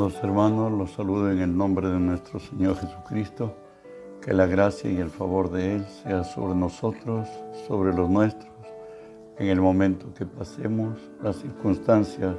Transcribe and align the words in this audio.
Amados 0.00 0.24
hermanos, 0.24 0.72
los 0.72 0.92
saludo 0.92 1.30
en 1.30 1.40
el 1.40 1.54
nombre 1.54 1.86
de 1.90 2.00
nuestro 2.00 2.40
Señor 2.40 2.74
Jesucristo. 2.76 3.54
Que 4.22 4.32
la 4.32 4.46
gracia 4.46 4.90
y 4.90 4.96
el 4.96 5.10
favor 5.10 5.50
de 5.50 5.74
Él 5.76 5.84
sea 6.02 6.24
sobre 6.24 6.54
nosotros, 6.54 7.28
sobre 7.68 7.92
los 7.92 8.08
nuestros, 8.08 8.50
en 9.36 9.48
el 9.48 9.60
momento 9.60 10.06
que 10.14 10.24
pasemos, 10.24 10.96
las 11.22 11.36
circunstancias 11.36 12.34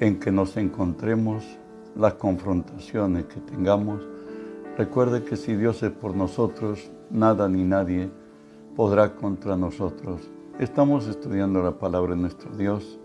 en 0.00 0.18
que 0.18 0.32
nos 0.32 0.56
encontremos, 0.56 1.44
las 1.94 2.14
confrontaciones 2.14 3.26
que 3.26 3.38
tengamos. 3.38 4.02
Recuerde 4.76 5.22
que 5.22 5.36
si 5.36 5.54
Dios 5.54 5.84
es 5.84 5.92
por 5.92 6.16
nosotros, 6.16 6.90
nada 7.10 7.48
ni 7.48 7.62
nadie 7.62 8.10
podrá 8.74 9.14
contra 9.14 9.56
nosotros. 9.56 10.28
Estamos 10.58 11.06
estudiando 11.06 11.62
la 11.62 11.78
palabra 11.78 12.16
de 12.16 12.22
nuestro 12.22 12.50
Dios 12.56 12.98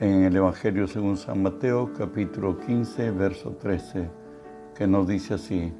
en 0.00 0.24
el 0.24 0.34
Evangelio 0.34 0.88
según 0.88 1.18
San 1.18 1.42
Mateo, 1.42 1.92
capítulo 1.92 2.58
15, 2.58 3.10
verso 3.10 3.50
13, 3.50 4.08
que 4.74 4.86
nos 4.86 5.06
dice 5.06 5.34
así. 5.34 5.74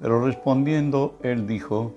Pero 0.00 0.24
respondiendo, 0.24 1.16
él 1.22 1.46
dijo, 1.46 1.94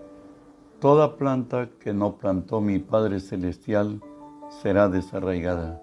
Toda 0.79 1.17
planta 1.17 1.69
que 1.79 1.91
no 1.91 2.19
plantó 2.19 2.61
mi 2.61 2.77
Padre 2.77 3.19
Celestial 3.19 3.99
será 4.61 4.89
desarraigada. 4.89 5.81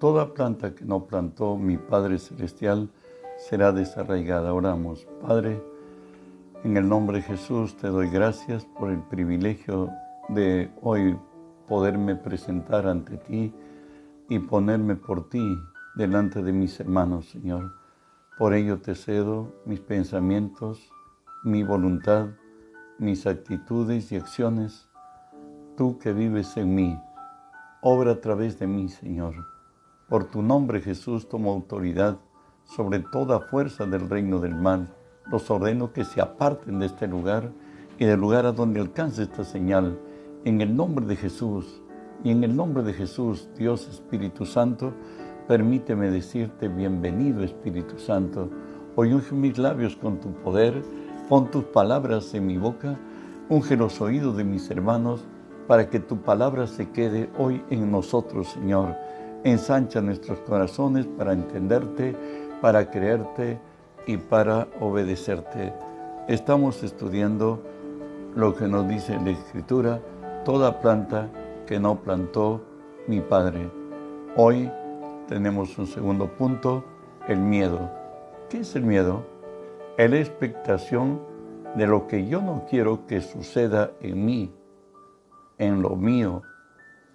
Toda 0.00 0.34
planta 0.34 0.74
que 0.74 0.84
no 0.84 1.04
plantó 1.06 1.56
mi 1.56 1.76
Padre 1.76 2.18
Celestial 2.18 2.90
será 3.38 3.70
desarraigada. 3.70 4.52
Oramos, 4.52 5.06
Padre, 5.22 5.62
en 6.64 6.76
el 6.76 6.88
nombre 6.88 7.18
de 7.18 7.22
Jesús 7.22 7.76
te 7.76 7.86
doy 7.86 8.10
gracias 8.10 8.64
por 8.64 8.90
el 8.90 9.00
privilegio 9.04 9.90
de 10.28 10.72
hoy 10.82 11.16
poderme 11.68 12.16
presentar 12.16 12.88
ante 12.88 13.16
ti 13.16 13.54
y 14.30 14.38
ponerme 14.38 14.94
por 14.94 15.28
ti 15.28 15.60
delante 15.96 16.42
de 16.42 16.52
mis 16.52 16.78
hermanos, 16.78 17.28
Señor. 17.28 17.74
Por 18.38 18.54
ello 18.54 18.80
te 18.80 18.94
cedo 18.94 19.52
mis 19.66 19.80
pensamientos, 19.80 20.88
mi 21.42 21.64
voluntad, 21.64 22.28
mis 22.98 23.26
actitudes 23.26 24.12
y 24.12 24.16
acciones. 24.16 24.88
Tú 25.76 25.98
que 25.98 26.12
vives 26.12 26.56
en 26.56 26.74
mí, 26.76 26.96
obra 27.82 28.12
a 28.12 28.20
través 28.20 28.56
de 28.60 28.68
mí, 28.68 28.88
Señor. 28.88 29.34
Por 30.08 30.24
tu 30.30 30.42
nombre, 30.42 30.80
Jesús, 30.80 31.28
tomo 31.28 31.52
autoridad 31.52 32.18
sobre 32.62 33.00
toda 33.00 33.40
fuerza 33.40 33.84
del 33.84 34.08
reino 34.08 34.38
del 34.38 34.54
mal. 34.54 34.94
Los 35.26 35.50
ordeno 35.50 35.92
que 35.92 36.04
se 36.04 36.20
aparten 36.20 36.78
de 36.78 36.86
este 36.86 37.08
lugar 37.08 37.50
y 37.98 38.04
del 38.04 38.20
lugar 38.20 38.46
a 38.46 38.52
donde 38.52 38.80
alcance 38.80 39.24
esta 39.24 39.42
señal 39.42 39.98
en 40.44 40.60
el 40.60 40.76
nombre 40.76 41.04
de 41.04 41.16
Jesús 41.16 41.82
y 42.22 42.30
en 42.30 42.44
el 42.44 42.54
nombre 42.54 42.82
de 42.82 42.92
Jesús, 42.92 43.48
Dios 43.56 43.88
Espíritu 43.88 44.44
Santo, 44.44 44.92
permíteme 45.48 46.10
decirte 46.10 46.68
bienvenido 46.68 47.42
Espíritu 47.42 47.98
Santo. 47.98 48.50
Hoy 48.96 49.12
unge 49.14 49.34
mis 49.34 49.56
labios 49.56 49.96
con 49.96 50.20
tu 50.20 50.32
poder, 50.32 50.82
pon 51.28 51.50
tus 51.50 51.64
palabras 51.64 52.34
en 52.34 52.46
mi 52.46 52.58
boca, 52.58 52.98
unge 53.48 53.76
los 53.76 54.00
oídos 54.00 54.36
de 54.36 54.44
mis 54.44 54.70
hermanos 54.70 55.24
para 55.66 55.88
que 55.88 56.00
tu 56.00 56.18
palabra 56.18 56.66
se 56.66 56.90
quede 56.90 57.30
hoy 57.38 57.62
en 57.70 57.90
nosotros, 57.90 58.48
Señor. 58.48 58.96
Ensancha 59.44 60.02
nuestros 60.02 60.40
corazones 60.40 61.06
para 61.06 61.32
entenderte, 61.32 62.14
para 62.60 62.90
creerte 62.90 63.58
y 64.06 64.18
para 64.18 64.68
obedecerte. 64.80 65.72
Estamos 66.28 66.82
estudiando 66.82 67.62
lo 68.36 68.54
que 68.54 68.68
nos 68.68 68.86
dice 68.86 69.18
la 69.24 69.30
Escritura 69.30 70.00
toda 70.44 70.80
planta 70.80 71.28
que 71.70 71.78
no 71.78 72.02
plantó 72.02 72.64
mi 73.06 73.20
Padre. 73.20 73.70
Hoy 74.34 74.68
tenemos 75.28 75.78
un 75.78 75.86
segundo 75.86 76.26
punto, 76.36 76.82
el 77.28 77.38
miedo. 77.38 77.88
¿Qué 78.48 78.58
es 78.58 78.74
el 78.74 78.82
miedo? 78.82 79.24
Es 79.96 80.10
la 80.10 80.18
expectación 80.18 81.20
de 81.76 81.86
lo 81.86 82.08
que 82.08 82.26
yo 82.26 82.42
no 82.42 82.66
quiero 82.68 83.06
que 83.06 83.20
suceda 83.20 83.92
en 84.00 84.24
mí, 84.24 84.52
en 85.58 85.80
lo 85.80 85.94
mío 85.94 86.42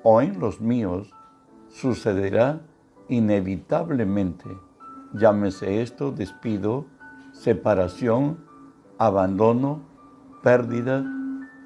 o 0.03 0.21
en 0.21 0.39
los 0.39 0.61
míos, 0.61 1.11
sucederá 1.67 2.61
inevitablemente. 3.09 4.45
Llámese 5.15 5.81
esto 5.81 6.13
despido, 6.13 6.85
separación, 7.33 8.37
abandono, 8.97 9.81
pérdida 10.41 11.03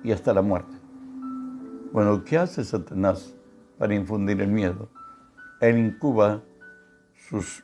y 0.04 0.12
hasta 0.12 0.34
la 0.34 0.42
muerte. 0.42 0.79
Bueno, 1.92 2.24
¿qué 2.24 2.38
hace 2.38 2.64
Satanás 2.64 3.34
para 3.80 3.96
infundir 3.96 4.40
el 4.42 4.52
miedo? 4.52 4.90
Él 5.60 5.80
incuba 5.80 6.44
sus, 7.16 7.64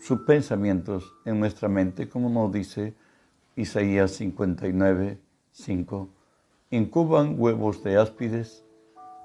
sus 0.00 0.22
pensamientos 0.22 1.14
en 1.24 1.38
nuestra 1.38 1.68
mente, 1.68 2.08
como 2.08 2.28
nos 2.28 2.50
dice 2.50 2.96
Isaías 3.54 4.10
59, 4.12 5.20
5. 5.52 6.08
Incuban 6.70 7.36
huevos 7.38 7.84
de 7.84 7.98
áspides 7.98 8.64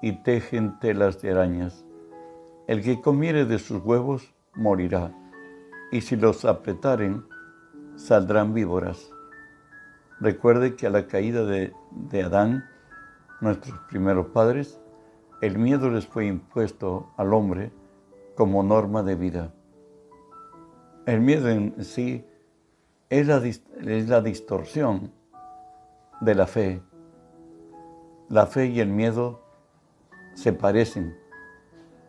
y 0.02 0.12
tejen 0.22 0.78
telas 0.78 1.20
de 1.20 1.32
arañas. 1.32 1.84
El 2.68 2.84
que 2.84 3.00
comiere 3.00 3.44
de 3.44 3.58
sus 3.58 3.82
huevos 3.82 4.32
morirá, 4.54 5.12
y 5.90 6.02
si 6.02 6.14
los 6.14 6.44
apretaren, 6.44 7.24
saldrán 7.96 8.54
víboras. 8.54 9.10
Recuerde 10.20 10.76
que 10.76 10.86
a 10.86 10.90
la 10.90 11.08
caída 11.08 11.44
de, 11.44 11.72
de 11.90 12.22
Adán, 12.22 12.64
nuestros 13.40 13.78
primeros 13.88 14.26
padres, 14.28 14.80
el 15.40 15.58
miedo 15.58 15.90
les 15.90 16.06
fue 16.06 16.26
impuesto 16.26 17.10
al 17.16 17.32
hombre 17.32 17.70
como 18.34 18.62
norma 18.62 19.02
de 19.02 19.14
vida. 19.14 19.52
El 21.06 21.20
miedo 21.20 21.48
en 21.48 21.84
sí 21.84 22.24
es 23.08 23.26
la, 23.26 23.38
es 23.38 24.08
la 24.08 24.20
distorsión 24.20 25.12
de 26.20 26.34
la 26.34 26.46
fe. 26.46 26.82
La 28.28 28.46
fe 28.46 28.66
y 28.66 28.80
el 28.80 28.88
miedo 28.88 29.40
se 30.34 30.52
parecen, 30.52 31.16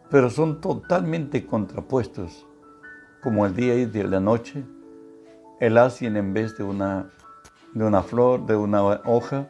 pero 0.09 0.29
son 0.29 0.59
totalmente 0.59 1.45
contrapuestos, 1.45 2.45
como 3.23 3.45
el 3.45 3.56
día 3.56 3.75
y 3.75 3.85
de 3.85 4.03
la 4.03 4.19
noche, 4.19 4.66
el 5.59 5.78
asien 5.78 6.18
en 6.18 6.34
vez 6.34 6.57
de 6.57 6.63
una, 6.63 7.09
de 7.73 7.85
una 7.85 8.03
flor, 8.03 8.45
de 8.45 8.56
una 8.56 8.84
hoja, 8.84 9.50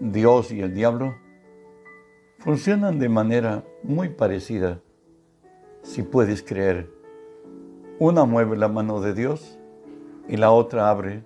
Dios 0.00 0.50
y 0.50 0.62
el 0.62 0.72
diablo 0.72 1.14
funcionan 2.38 2.98
de 2.98 3.10
manera 3.10 3.64
muy 3.82 4.08
parecida, 4.08 4.80
si 5.82 6.02
puedes 6.02 6.42
creer. 6.42 6.90
Una 7.98 8.24
mueve 8.24 8.56
la 8.56 8.68
mano 8.68 9.02
de 9.02 9.12
Dios 9.12 9.58
y 10.26 10.38
la 10.38 10.52
otra 10.52 10.88
abre 10.88 11.22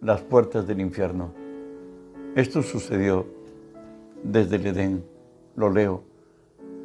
las 0.00 0.22
puertas 0.22 0.66
del 0.66 0.80
infierno. 0.80 1.34
Esto 2.34 2.62
sucedió 2.62 3.26
desde 4.22 4.56
el 4.56 4.68
Edén, 4.68 5.04
lo 5.54 5.68
leo. 5.68 6.02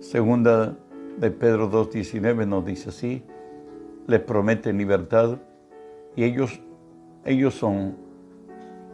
Segunda 0.02 0.78
de 1.18 1.32
Pedro 1.32 1.72
2.19 1.72 2.46
nos 2.46 2.66
dice 2.66 2.90
así, 2.90 3.24
les 4.08 4.20
prometen 4.20 4.78
libertad 4.78 5.38
y 6.18 6.26
ellos, 6.26 6.60
ellos 7.24 7.54
son 7.54 8.07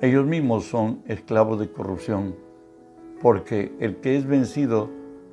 ellos 0.03 0.25
mismos 0.25 0.65
son 0.65 1.01
esclavos 1.07 1.61
de 1.61 1.71
corrupción, 1.71 2.35
porque 3.21 3.73
el 3.79 4.01
que 4.01 4.17
es 4.17 4.25
vencido 4.27 4.89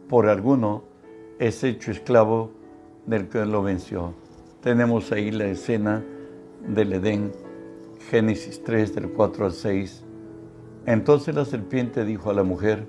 por 0.09 0.29
alguno 0.29 0.85
es 1.41 1.65
hecho 1.65 1.91
esclavo 1.91 2.53
del 3.05 3.29
que 3.29 3.45
lo 3.47 3.65
venció. 3.65 4.15
Tenemos 4.61 5.11
ahí 5.11 5.33
la 5.33 5.47
escena 5.47 6.05
del 6.69 6.93
Edén, 6.93 7.33
Génesis 8.11 8.63
3 8.63 8.95
del 8.95 9.11
4 9.11 9.47
al 9.47 9.53
6. 9.55 10.05
Entonces 10.87 11.35
la 11.35 11.45
serpiente 11.45 12.05
dijo 12.05 12.31
a 12.31 12.35
la 12.35 12.45
mujer, 12.45 12.87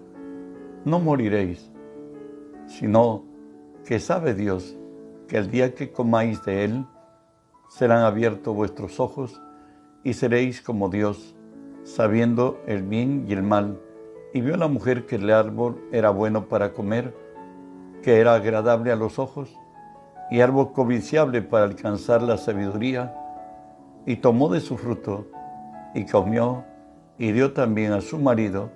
no 0.86 1.00
moriréis, 1.00 1.72
sino 2.68 3.24
que 3.86 3.98
sabe 3.98 4.36
Dios 4.36 4.78
que 5.28 5.38
el 5.38 5.50
día 5.50 5.74
que 5.74 5.92
comáis 5.92 6.46
de 6.46 6.64
él, 6.64 6.86
serán 7.70 8.04
abiertos 8.04 8.56
vuestros 8.56 9.00
ojos 9.00 9.42
y 10.04 10.14
seréis 10.14 10.62
como 10.62 10.88
Dios 10.88 11.36
sabiendo 11.84 12.60
el 12.68 12.84
bien 12.84 13.26
y 13.28 13.34
el 13.34 13.44
mal, 13.44 13.80
y 14.34 14.42
vio 14.42 14.56
la 14.58 14.68
mujer 14.68 15.06
que 15.06 15.16
el 15.16 15.30
árbol 15.30 15.82
era 15.92 16.10
bueno 16.10 16.48
para 16.48 16.74
comer, 16.74 17.14
que 18.02 18.20
era 18.20 18.36
agradable 18.36 18.92
a 18.92 18.96
los 18.96 19.20
ojos, 19.20 19.56
y 20.30 20.40
árbol 20.40 20.72
codiciable 20.72 21.42
para 21.42 21.66
alcanzar 21.66 22.22
la 22.22 22.38
sabiduría, 22.38 23.14
y 24.06 24.18
tomó 24.18 24.50
de 24.50 24.62
su 24.62 24.78
fruto, 24.78 25.28
y 25.94 26.06
comió, 26.06 26.64
y 27.18 27.32
dio 27.34 27.54
también 27.54 27.92
a 27.92 28.02
su 28.02 28.18
marido, 28.18 28.72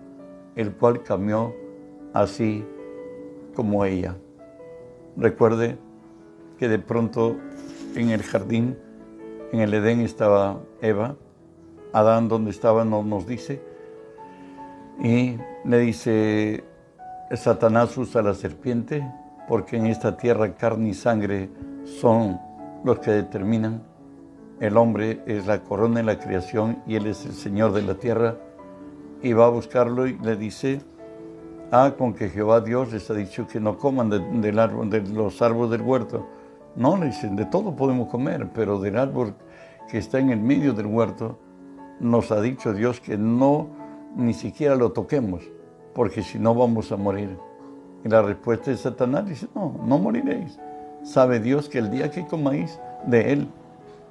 el 0.55 0.73
cual 0.73 1.03
comió 1.03 1.53
así 2.13 2.65
como 3.55 3.85
ella. 3.85 4.15
Recuerde 5.17 5.77
que 6.57 6.67
de 6.67 6.79
pronto 6.79 7.37
en 7.95 8.09
el 8.09 8.23
jardín, 8.23 8.77
en 9.51 9.61
el 9.61 9.73
Edén 9.73 10.01
estaba 10.01 10.59
Eva, 10.81 11.15
Adán 11.95 12.27
donde 12.27 12.51
estaba 12.51 12.83
no 12.83 13.03
nos 13.03 13.25
dice. 13.25 13.61
Y 15.01 15.37
le 15.63 15.79
dice, 15.79 16.65
Satanás 17.31 17.97
usa 17.97 18.21
la 18.21 18.33
serpiente 18.33 19.09
porque 19.47 19.77
en 19.77 19.85
esta 19.85 20.17
tierra 20.17 20.53
carne 20.55 20.89
y 20.89 20.93
sangre 20.93 21.49
son 21.85 22.37
los 22.83 22.99
que 22.99 23.11
determinan. 23.11 23.81
El 24.59 24.75
hombre 24.75 25.21
es 25.25 25.47
la 25.47 25.63
corona 25.63 26.01
de 26.01 26.03
la 26.03 26.19
creación 26.19 26.83
y 26.85 26.95
Él 26.95 27.07
es 27.07 27.25
el 27.25 27.31
Señor 27.31 27.71
de 27.71 27.83
la 27.83 27.95
tierra. 27.95 28.35
Y 29.21 29.31
va 29.31 29.45
a 29.45 29.49
buscarlo 29.49 30.05
y 30.05 30.17
le 30.19 30.35
dice, 30.35 30.81
ah, 31.71 31.93
con 31.97 32.13
que 32.13 32.27
Jehová 32.27 32.59
Dios 32.59 32.91
les 32.91 33.09
ha 33.09 33.13
dicho 33.13 33.47
que 33.47 33.61
no 33.61 33.77
coman 33.77 34.09
del 34.09 34.59
árbol, 34.59 34.89
de 34.89 34.99
los 34.99 35.41
árboles 35.41 35.71
del 35.71 35.81
huerto. 35.81 36.27
No, 36.75 36.97
le 36.97 37.05
dicen, 37.05 37.37
de 37.37 37.45
todo 37.45 37.73
podemos 37.73 38.09
comer, 38.09 38.49
pero 38.53 38.81
del 38.81 38.97
árbol 38.97 39.33
que 39.89 39.97
está 39.97 40.19
en 40.19 40.31
el 40.31 40.41
medio 40.41 40.73
del 40.73 40.87
huerto, 40.87 41.39
nos 41.99 42.31
ha 42.31 42.41
dicho 42.41 42.73
Dios 42.73 42.99
que 42.99 43.17
no 43.17 43.69
ni 44.15 44.33
siquiera 44.33 44.75
lo 44.75 44.91
toquemos, 44.91 45.43
porque 45.93 46.23
si 46.23 46.39
no 46.39 46.55
vamos 46.55 46.91
a 46.91 46.97
morir. 46.97 47.37
Y 48.03 48.09
la 48.09 48.21
respuesta 48.21 48.71
de 48.71 48.77
Satanás 48.77 49.25
dice, 49.27 49.47
no, 49.55 49.79
no 49.85 49.97
moriréis. 49.97 50.59
Sabe 51.03 51.39
Dios 51.39 51.69
que 51.69 51.79
el 51.79 51.91
día 51.91 52.11
que 52.11 52.25
comáis 52.25 52.79
de 53.07 53.33
él, 53.33 53.47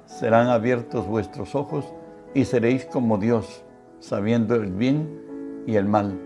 serán 0.05 0.47
abiertos 0.47 1.07
vuestros 1.07 1.55
ojos 1.55 1.85
y 2.33 2.45
seréis 2.45 2.85
como 2.85 3.17
Dios, 3.17 3.63
sabiendo 3.99 4.55
el 4.55 4.71
bien 4.71 5.63
y 5.65 5.75
el 5.75 5.85
mal. 5.85 6.19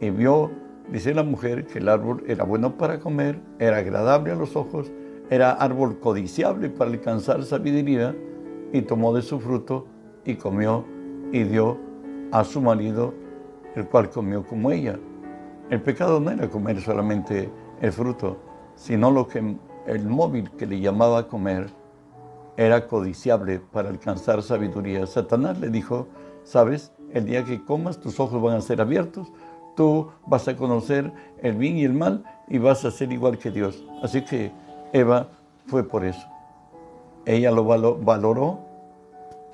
Y 0.00 0.10
vio, 0.10 0.50
dice 0.90 1.14
la 1.14 1.22
mujer, 1.22 1.66
que 1.66 1.78
el 1.78 1.88
árbol 1.88 2.24
era 2.26 2.44
bueno 2.44 2.76
para 2.78 3.00
comer, 3.00 3.38
era 3.58 3.78
agradable 3.78 4.32
a 4.32 4.36
los 4.36 4.56
ojos, 4.56 4.90
era 5.28 5.52
árbol 5.52 5.98
codiciable 6.00 6.70
para 6.70 6.90
alcanzar 6.90 7.44
sabiduría, 7.44 8.16
y 8.72 8.82
tomó 8.82 9.12
de 9.12 9.22
su 9.22 9.40
fruto 9.40 9.86
y 10.30 10.36
comió 10.36 10.84
y 11.32 11.44
dio 11.44 11.78
a 12.32 12.44
su 12.44 12.60
marido, 12.60 13.14
el 13.74 13.86
cual 13.86 14.10
comió 14.10 14.44
como 14.44 14.70
ella. 14.70 14.98
El 15.70 15.80
pecado 15.82 16.20
no 16.20 16.30
era 16.30 16.48
comer 16.48 16.80
solamente 16.80 17.50
el 17.80 17.92
fruto, 17.92 18.38
sino 18.74 19.10
lo 19.10 19.28
que 19.28 19.56
el 19.86 20.06
móvil 20.08 20.50
que 20.52 20.66
le 20.66 20.80
llamaba 20.80 21.28
comer 21.28 21.68
era 22.56 22.86
codiciable 22.86 23.60
para 23.60 23.88
alcanzar 23.88 24.42
sabiduría. 24.42 25.06
Satanás 25.06 25.58
le 25.60 25.70
dijo, 25.70 26.08
sabes, 26.44 26.92
el 27.12 27.26
día 27.26 27.44
que 27.44 27.64
comas 27.64 28.00
tus 28.00 28.20
ojos 28.20 28.42
van 28.42 28.56
a 28.56 28.60
ser 28.60 28.80
abiertos, 28.80 29.32
tú 29.76 30.08
vas 30.26 30.46
a 30.48 30.56
conocer 30.56 31.12
el 31.38 31.54
bien 31.54 31.76
y 31.76 31.84
el 31.84 31.94
mal 31.94 32.24
y 32.48 32.58
vas 32.58 32.84
a 32.84 32.90
ser 32.90 33.12
igual 33.12 33.38
que 33.38 33.50
Dios. 33.50 33.84
Así 34.02 34.22
que 34.24 34.52
Eva 34.92 35.28
fue 35.66 35.84
por 35.84 36.04
eso. 36.04 36.26
Ella 37.24 37.50
lo 37.50 37.64
valoró 37.64 38.69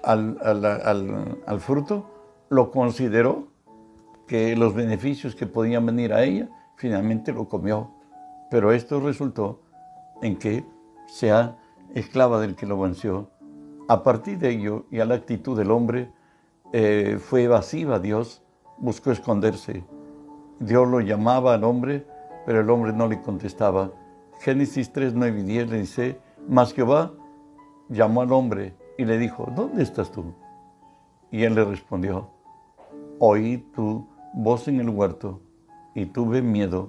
al, 0.07 1.61
fruto, 1.61 2.07
lo 2.49 2.71
consideró 2.71 3.49
que 4.27 4.57
los 4.57 4.75
beneficios 4.75 5.35
que 5.35 5.47
podían 5.47 5.87
venir 5.87 6.13
a 6.13 6.23
ella, 6.23 6.49
finalmente 6.77 7.33
lo 7.33 7.49
comió. 7.49 7.91
Pero 8.51 8.73
esto 8.73 9.01
resultó 9.01 9.61
en 10.23 10.37
que 10.37 10.65
sea 11.09 11.59
esclava 11.95 12.41
del 12.41 12.55
que 12.55 12.67
lo 12.67 12.79
venció. 12.79 13.31
A 13.89 14.03
partir 14.03 14.39
de 14.39 14.51
ello 14.51 14.87
y 14.91 15.01
a 15.01 15.05
la 15.05 15.15
actitud 15.15 15.57
del 15.57 15.71
hombre, 15.71 16.11
eh, 16.73 17.19
fue 17.21 17.45
evasiva 17.45 17.99
Dios, 17.99 18.43
buscó 18.79 19.11
esconderse. 19.11 19.85
Dios 20.61 20.89
lo 20.89 21.01
llamaba 21.01 21.55
al 21.55 21.65
hombre, 21.65 22.07
pero 22.45 22.61
el 22.61 22.71
hombre 22.71 22.93
no 22.93 23.09
le 23.09 23.21
contestaba. 23.23 23.91
Génesis 24.41 24.93
3, 24.93 25.15
9 25.15 25.41
y 25.41 25.43
10 25.43 25.71
le 25.71 25.79
dice, 25.79 26.21
mas 26.49 26.73
Jehová 26.73 27.13
llamó 27.89 28.23
al 28.23 28.33
hombre 28.33 28.75
y 28.99 29.05
le 29.05 29.19
dijo, 29.19 29.51
¿dónde 29.55 29.83
estás 29.83 30.11
tú? 30.11 30.35
Y 31.31 31.45
él 31.45 31.55
le 31.55 31.65
respondió, 31.65 32.31
oí 33.19 33.59
tu 33.75 34.07
voz 34.35 34.69
en 34.69 34.81
el 34.81 34.89
huerto 34.89 35.41
y 35.95 36.07
tuve 36.07 36.43
miedo 36.43 36.89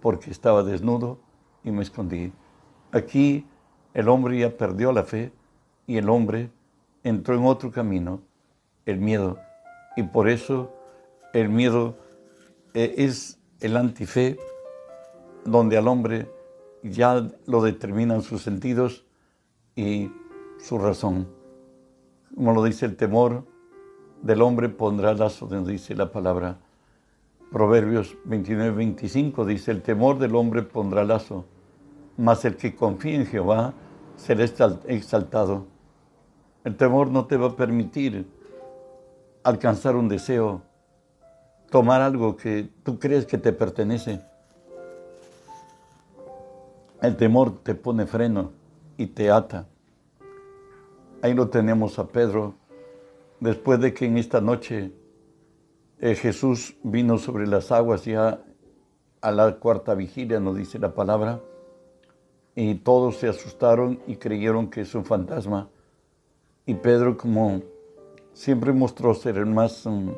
porque 0.00 0.30
estaba 0.30 0.62
desnudo 0.62 1.18
y 1.64 1.70
me 1.70 1.82
escondí. 1.82 2.32
Aquí 2.92 3.46
el 3.94 4.08
hombre 4.08 4.38
ya 4.38 4.56
perdió 4.56 4.92
la 4.92 5.04
fe 5.04 5.32
y 5.86 5.96
el 5.96 6.08
hombre 6.08 6.50
entró 7.02 7.34
en 7.34 7.44
otro 7.44 7.70
camino, 7.70 8.20
el 8.86 8.98
miedo. 8.98 9.38
Y 9.96 10.02
por 10.02 10.28
eso 10.28 10.72
el 11.32 11.48
miedo 11.48 11.96
eh, 12.74 12.94
es 12.98 13.38
el 13.60 13.76
antife, 13.76 14.38
donde 15.44 15.78
al 15.78 15.88
hombre 15.88 16.30
ya 16.82 17.28
lo 17.46 17.62
determinan 17.62 18.22
sus 18.22 18.42
sentidos 18.42 19.04
y 19.74 20.10
su 20.58 20.78
razón 20.78 21.37
como 22.38 22.52
lo 22.52 22.62
dice 22.62 22.86
el 22.86 22.94
temor 22.94 23.42
del 24.22 24.42
hombre 24.42 24.68
pondrá 24.68 25.12
lazo, 25.12 25.48
donde 25.48 25.72
dice 25.72 25.96
la 25.96 26.12
palabra. 26.12 26.56
Proverbios 27.50 28.16
29, 28.26 28.70
25 28.76 29.44
dice, 29.44 29.72
el 29.72 29.82
temor 29.82 30.20
del 30.20 30.36
hombre 30.36 30.62
pondrá 30.62 31.02
lazo, 31.02 31.46
mas 32.16 32.44
el 32.44 32.54
que 32.54 32.76
confía 32.76 33.16
en 33.16 33.26
Jehová 33.26 33.74
será 34.14 34.44
exaltado. 34.44 35.66
El 36.62 36.76
temor 36.76 37.10
no 37.10 37.26
te 37.26 37.36
va 37.36 37.48
a 37.48 37.56
permitir 37.56 38.24
alcanzar 39.42 39.96
un 39.96 40.08
deseo, 40.08 40.62
tomar 41.70 42.02
algo 42.02 42.36
que 42.36 42.70
tú 42.84 43.00
crees 43.00 43.26
que 43.26 43.38
te 43.38 43.52
pertenece. 43.52 44.20
El 47.02 47.16
temor 47.16 47.64
te 47.64 47.74
pone 47.74 48.06
freno 48.06 48.52
y 48.96 49.08
te 49.08 49.28
ata. 49.28 49.66
Ahí 51.20 51.34
lo 51.34 51.48
tenemos 51.48 51.98
a 51.98 52.06
Pedro, 52.06 52.54
después 53.40 53.80
de 53.80 53.92
que 53.92 54.06
en 54.06 54.18
esta 54.18 54.40
noche 54.40 54.92
eh, 56.00 56.14
Jesús 56.14 56.76
vino 56.84 57.18
sobre 57.18 57.48
las 57.48 57.72
aguas 57.72 58.04
ya 58.04 58.44
a 59.20 59.32
la 59.32 59.56
cuarta 59.56 59.96
vigilia, 59.96 60.38
nos 60.38 60.56
dice 60.56 60.78
la 60.78 60.94
palabra, 60.94 61.40
y 62.54 62.76
todos 62.76 63.16
se 63.16 63.26
asustaron 63.26 63.98
y 64.06 64.14
creyeron 64.14 64.70
que 64.70 64.82
es 64.82 64.94
un 64.94 65.04
fantasma. 65.04 65.68
Y 66.66 66.74
Pedro, 66.74 67.16
como 67.16 67.62
siempre 68.32 68.72
mostró 68.72 69.12
ser 69.12 69.38
el 69.38 69.46
más 69.46 69.86
mm, 69.86 70.10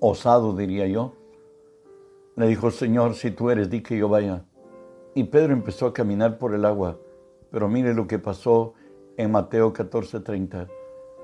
osado, 0.00 0.56
diría 0.56 0.88
yo, 0.88 1.14
le 2.34 2.48
dijo, 2.48 2.72
Señor, 2.72 3.14
si 3.14 3.30
tú 3.30 3.50
eres, 3.50 3.70
di 3.70 3.82
que 3.82 3.96
yo 3.96 4.08
vaya. 4.08 4.44
Y 5.14 5.24
Pedro 5.24 5.52
empezó 5.52 5.86
a 5.86 5.92
caminar 5.92 6.38
por 6.38 6.54
el 6.54 6.64
agua, 6.64 6.98
pero 7.52 7.68
mire 7.68 7.94
lo 7.94 8.08
que 8.08 8.18
pasó 8.18 8.74
en 9.16 9.30
Mateo 9.32 9.72
14:30. 9.72 10.68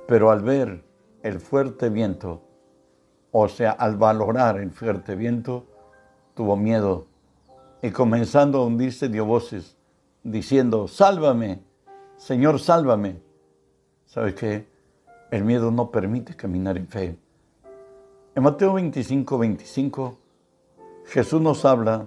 Pero 0.07 0.31
al 0.31 0.43
ver 0.43 0.85
el 1.23 1.41
fuerte 1.41 1.89
viento, 1.89 2.43
o 3.31 3.49
sea, 3.49 3.73
al 3.73 3.97
valorar 3.97 4.59
el 4.59 4.71
fuerte 4.71 5.15
viento, 5.15 5.67
tuvo 6.35 6.57
miedo 6.57 7.07
y 7.83 7.91
comenzando 7.91 8.59
a 8.59 8.67
hundirse 8.67 9.09
dio 9.09 9.25
voces 9.27 9.77
diciendo, 10.23 10.87
sálvame, 10.87 11.63
Señor, 12.17 12.61
sálvame. 12.61 13.21
¿Sabe 14.07 14.35
qué? 14.35 14.69
El 15.31 15.45
miedo 15.45 15.71
no 15.71 15.91
permite 15.91 16.37
caminar 16.37 16.77
en 16.77 16.87
fe. 16.87 17.17
En 18.35 18.43
Mateo 18.43 18.75
25, 18.75 19.39
25, 19.39 20.19
Jesús 21.07 21.41
nos 21.41 21.65
habla 21.65 22.07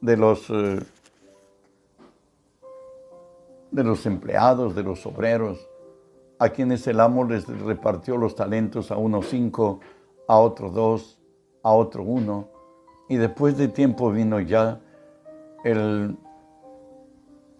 de 0.00 0.16
los 0.16 0.48
eh, 0.50 0.78
de 3.70 3.84
los 3.84 4.06
empleados, 4.06 4.74
de 4.74 4.82
los 4.82 5.04
obreros, 5.06 5.68
a 6.38 6.48
quienes 6.48 6.86
el 6.86 7.00
amo 7.00 7.24
les 7.24 7.46
repartió 7.46 8.16
los 8.16 8.34
talentos 8.34 8.90
a 8.90 8.96
unos 8.96 9.26
cinco, 9.28 9.80
a 10.26 10.38
otros 10.38 10.74
dos, 10.74 11.20
a 11.62 11.72
otro 11.72 12.02
uno. 12.02 12.48
Y 13.08 13.16
después 13.16 13.58
de 13.58 13.68
tiempo 13.68 14.10
vino 14.10 14.40
ya 14.40 14.80
el, 15.64 16.16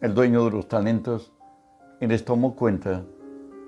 el 0.01 0.15
dueño 0.15 0.45
de 0.45 0.51
los 0.51 0.69
talentos 0.69 1.33
y 2.01 2.07
les 2.07 2.25
tomó 2.25 2.55
cuenta. 2.55 3.05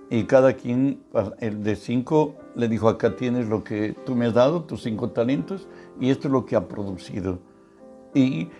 Y 0.08 0.24
cada 0.24 0.54
quien, 0.54 1.02
el 1.40 1.62
de 1.62 1.76
cinco, 1.76 2.34
le 2.54 2.68
dijo, 2.68 2.88
acá 2.88 3.16
tienes 3.16 3.48
lo 3.48 3.64
que 3.64 3.94
tú 4.04 4.14
me 4.14 4.26
has 4.26 4.34
dado, 4.34 4.64
tus 4.64 4.82
cinco 4.82 5.10
talentos, 5.10 5.68
y 5.98 6.10
esto 6.10 6.28
es 6.28 6.32
lo 6.32 6.44
que 6.44 6.56
ha 6.56 6.68
producido. 6.68 7.38
Y 8.14 8.50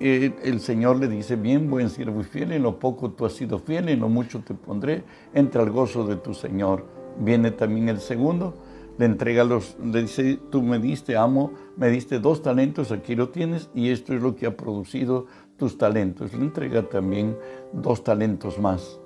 el 0.00 0.60
Señor 0.60 0.98
le 0.98 1.08
dice, 1.08 1.36
bien, 1.36 1.68
buen 1.68 1.90
siervo 1.90 2.20
y 2.20 2.24
fiel, 2.24 2.52
en 2.52 2.62
lo 2.62 2.78
poco 2.78 3.10
tú 3.10 3.26
has 3.26 3.32
sido 3.32 3.58
fiel, 3.58 3.88
en 3.88 4.00
lo 4.00 4.08
mucho 4.08 4.40
te 4.40 4.54
pondré, 4.54 5.04
entra 5.34 5.62
al 5.62 5.70
gozo 5.70 6.06
de 6.06 6.16
tu 6.16 6.34
Señor. 6.34 6.84
Viene 7.18 7.50
también 7.50 7.88
el 7.88 7.98
segundo, 7.98 8.54
le 8.96 9.06
entrega 9.06 9.44
los, 9.44 9.76
le 9.82 10.02
dice, 10.02 10.38
tú 10.50 10.62
me 10.62 10.78
diste, 10.78 11.16
amo, 11.16 11.52
me 11.76 11.88
diste 11.88 12.20
dos 12.20 12.42
talentos, 12.42 12.92
aquí 12.92 13.16
lo 13.16 13.30
tienes, 13.30 13.70
y 13.74 13.90
esto 13.90 14.14
es 14.14 14.22
lo 14.22 14.36
que 14.36 14.46
ha 14.46 14.56
producido 14.56 15.26
tus 15.56 15.78
talentos. 15.78 16.32
Le 16.32 16.44
entrega 16.44 16.82
también 16.82 17.36
dos 17.72 18.04
talentos 18.04 18.58
más. 18.58 19.00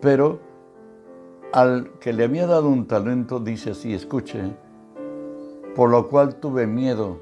Pero 0.00 0.40
al 1.52 1.90
que 2.00 2.12
le 2.12 2.24
había 2.24 2.46
dado 2.46 2.68
un 2.68 2.86
talento, 2.86 3.40
dice 3.40 3.70
así, 3.70 3.94
escuche, 3.94 4.42
por 5.74 5.90
lo 5.90 6.08
cual 6.08 6.36
tuve 6.36 6.66
miedo 6.66 7.20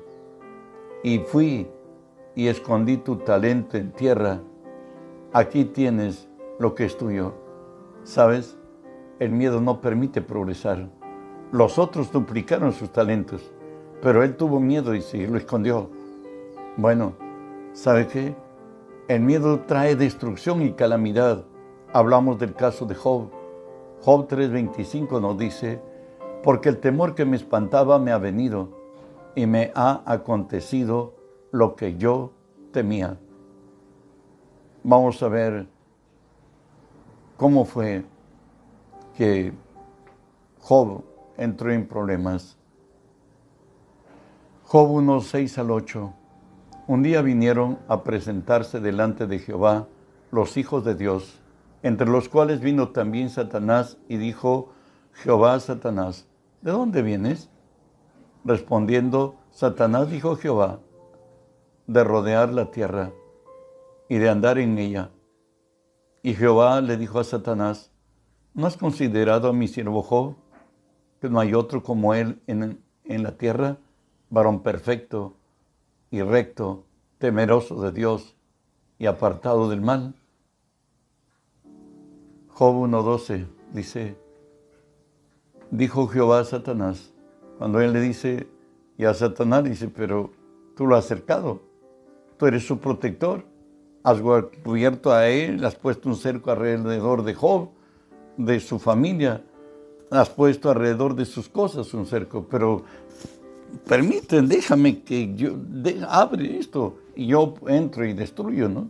y 1.05 1.19
fui 1.21 1.69
y 2.37 2.49
escondí 2.49 2.99
tu 2.99 3.17
talento 3.17 3.79
en 3.79 3.91
tierra, 3.91 4.41
aquí 5.33 5.65
tienes 5.65 6.29
lo 6.61 6.75
que 6.75 6.85
es 6.85 6.97
tuyo. 6.97 7.33
¿Sabes? 8.05 8.57
El 9.19 9.33
miedo 9.33 9.61
no 9.61 9.81
permite 9.81 10.21
progresar. 10.21 10.91
Los 11.51 11.79
otros 11.79 12.13
duplicaron 12.13 12.73
sus 12.73 12.93
talentos, 12.93 13.51
pero 14.03 14.23
él 14.23 14.37
tuvo 14.37 14.61
miedo 14.61 14.95
y 14.95 15.01
se 15.01 15.27
lo 15.27 15.39
escondió. 15.39 15.91
Bueno, 16.77 17.15
¿sabe 17.73 18.07
qué? 18.07 18.37
El 19.09 19.23
miedo 19.23 19.61
trae 19.61 19.97
destrucción 19.97 20.61
y 20.61 20.73
calamidad. 20.73 21.45
Hablamos 21.93 22.39
del 22.39 22.55
caso 22.55 22.85
de 22.85 22.95
Job. 22.95 23.31
Job 24.03 24.29
3:25 24.29 25.21
nos 25.23 25.39
dice, 25.39 25.81
porque 26.43 26.69
el 26.69 26.79
temor 26.79 27.15
que 27.15 27.25
me 27.25 27.37
espantaba 27.37 27.99
me 27.99 28.13
ha 28.13 28.19
venido 28.19 28.69
y 29.35 29.47
me 29.47 29.73
ha 29.75 30.03
acontecido 30.05 31.16
lo 31.57 31.75
que 31.75 31.97
yo 31.97 32.33
temía. 32.71 33.19
Vamos 34.85 35.23
a 35.23 35.29
ver 35.29 35.67
cómo 37.39 37.65
fue 37.65 38.05
que 39.17 39.53
Job 40.61 41.03
entró 41.39 41.73
en 41.73 41.89
problemas. 41.89 42.59
Job 44.65 44.91
1, 44.91 45.21
6 45.23 45.59
al 45.59 45.71
8. 45.71 46.13
Un 46.89 47.03
día 47.03 47.23
vinieron 47.23 47.79
a 47.89 48.05
presentarse 48.05 48.81
delante 48.81 49.27
de 49.27 49.39
Jehová 49.39 49.89
los 50.31 50.59
hijos 50.59 50.85
de 50.85 50.95
Dios, 50.95 51.41
entre 51.83 52.07
los 52.07 52.29
cuales 52.29 52.61
vino 52.61 52.89
también 52.91 53.31
Satanás 53.31 53.97
y 54.09 54.19
dijo, 54.19 54.73
Jehová 55.15 55.59
Satanás, 55.61 56.27
¿de 56.61 56.71
dónde 56.71 57.01
vienes? 57.01 57.49
Respondiendo, 58.45 59.37
Satanás 59.51 60.11
dijo 60.11 60.37
Jehová, 60.37 60.81
de 61.87 62.05
rodear 62.05 62.53
la 62.53 62.71
tierra 62.71 63.13
y 64.09 64.19
de 64.19 64.29
andar 64.29 64.59
en 64.59 64.79
ella. 64.79 65.11
Y 66.23 66.35
Jehová 66.35 66.81
le 66.81 66.97
dijo 66.97 67.19
a 67.21 67.25
Satanás, 67.25 67.93
¿no 68.55 68.67
has 68.67 68.77
considerado 68.77 69.49
a 69.49 69.53
mi 69.53 69.69
siervo 69.69 70.03
Job, 70.03 70.35
que 71.21 71.29
no 71.29 71.41
hay 71.41 71.55
otro 71.55 71.83
como 71.83 72.15
él 72.15 72.41
en, 72.47 72.83
en 73.05 73.23
la 73.23 73.37
tierra, 73.37 73.79
varón 74.31 74.63
perfecto 74.63 75.35
y 76.11 76.23
recto, 76.23 76.85
temeroso 77.19 77.81
de 77.81 77.93
Dios 77.93 78.37
y 78.99 79.07
apartado 79.07 79.69
del 79.69 79.81
mal? 79.81 80.15
Job 82.49 82.75
1.12 82.75 83.47
dice, 83.73 84.17
dijo 85.71 86.09
Jehová 86.09 86.41
a 86.41 86.45
Satanás, 86.45 87.13
cuando 87.59 87.81
él 87.81 87.93
le 87.93 88.01
dice, 88.01 88.49
y 88.99 89.05
a 89.05 89.15
Satanás 89.15 89.65
dice, 89.65 89.89
pero 89.89 90.33
tú 90.75 90.87
lo 90.87 90.97
has 90.97 91.05
acercado, 91.05 91.61
tú 92.37 92.47
eres 92.47 92.67
su 92.67 92.79
protector, 92.79 93.45
has 94.03 94.21
cubierto 94.63 95.13
a 95.13 95.29
él, 95.29 95.65
has 95.65 95.75
puesto 95.75 96.09
un 96.09 96.17
cerco 96.17 96.51
alrededor 96.51 97.25
de 97.25 97.35
Job, 97.35 97.71
de 98.37 98.61
su 98.61 98.79
familia, 98.79 99.43
has 100.11 100.31
puesto 100.31 100.71
alrededor 100.71 101.15
de 101.15 101.25
sus 101.25 101.49
cosas 101.49 101.93
un 101.95 102.07
cerco, 102.07 102.47
pero 102.49 102.85
permiten, 103.89 104.49
déjame 104.49 105.03
que 105.03 105.35
yo, 105.35 105.57
abre 106.09 106.59
esto 106.59 106.99
y 107.15 107.27
yo 107.27 107.55
entro 107.67 108.05
y 108.05 108.13
destruyo, 108.13 108.69
¿no? 108.69 108.89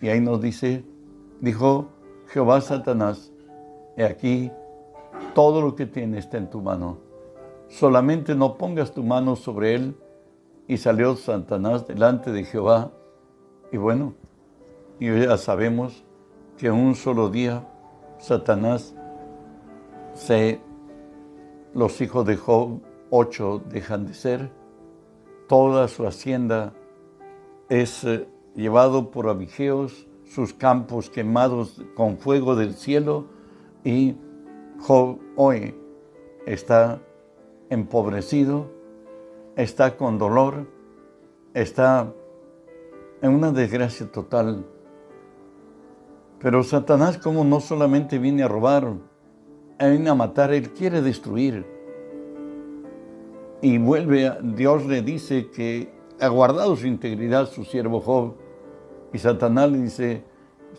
Y 0.00 0.08
ahí 0.08 0.20
nos 0.20 0.42
dice, 0.42 0.84
dijo 1.40 1.88
Jehová 2.28 2.60
Satanás, 2.60 3.32
he 3.96 4.04
aquí, 4.04 4.50
todo 5.34 5.62
lo 5.62 5.74
que 5.74 5.86
tiene 5.86 6.18
está 6.18 6.36
en 6.36 6.50
tu 6.50 6.60
mano, 6.60 6.98
solamente 7.68 8.34
no 8.34 8.56
pongas 8.56 8.92
tu 8.92 9.02
mano 9.02 9.36
sobre 9.36 9.74
él. 9.74 9.96
Y 10.68 10.78
salió 10.78 11.16
Satanás 11.16 11.86
delante 11.86 12.32
de 12.32 12.44
Jehová. 12.44 12.92
Y 13.72 13.76
bueno, 13.76 14.14
y 14.98 15.06
ya 15.20 15.36
sabemos 15.36 16.04
que 16.56 16.70
un 16.70 16.94
solo 16.94 17.28
día 17.28 17.66
Satanás 18.18 18.94
se, 20.14 20.60
los 21.74 22.00
hijos 22.00 22.26
de 22.26 22.36
Job, 22.36 22.80
ocho 23.10 23.62
dejan 23.68 24.06
de 24.06 24.14
ser, 24.14 24.50
toda 25.48 25.88
su 25.88 26.06
hacienda 26.06 26.72
es 27.68 28.04
eh, 28.04 28.26
llevado 28.54 29.10
por 29.10 29.28
abigeos, 29.28 30.06
sus 30.24 30.54
campos 30.54 31.10
quemados 31.10 31.82
con 31.94 32.18
fuego 32.18 32.56
del 32.56 32.74
cielo 32.74 33.26
y 33.84 34.16
Job 34.80 35.18
hoy 35.36 35.74
está 36.46 37.00
empobrecido, 37.70 38.70
está 39.56 39.96
con 39.96 40.18
dolor, 40.18 40.68
está 41.54 42.12
en 43.22 43.32
una 43.32 43.50
desgracia 43.50 44.10
total. 44.12 44.66
Pero 46.38 46.62
Satanás 46.62 47.16
como 47.18 47.42
no 47.44 47.60
solamente 47.60 48.18
viene 48.18 48.42
a 48.42 48.48
robar, 48.48 48.92
viene 49.80 50.10
a 50.10 50.14
matar, 50.14 50.52
él 50.52 50.70
quiere 50.70 51.00
destruir. 51.00 51.66
Y 53.62 53.78
vuelve, 53.78 54.36
Dios 54.42 54.84
le 54.84 55.00
dice 55.00 55.50
que 55.50 55.90
ha 56.20 56.28
guardado 56.28 56.76
su 56.76 56.86
integridad 56.86 57.48
su 57.48 57.64
siervo 57.64 58.00
Job. 58.00 58.34
Y 59.14 59.18
Satanás 59.18 59.70
le 59.72 59.78
dice, 59.78 60.24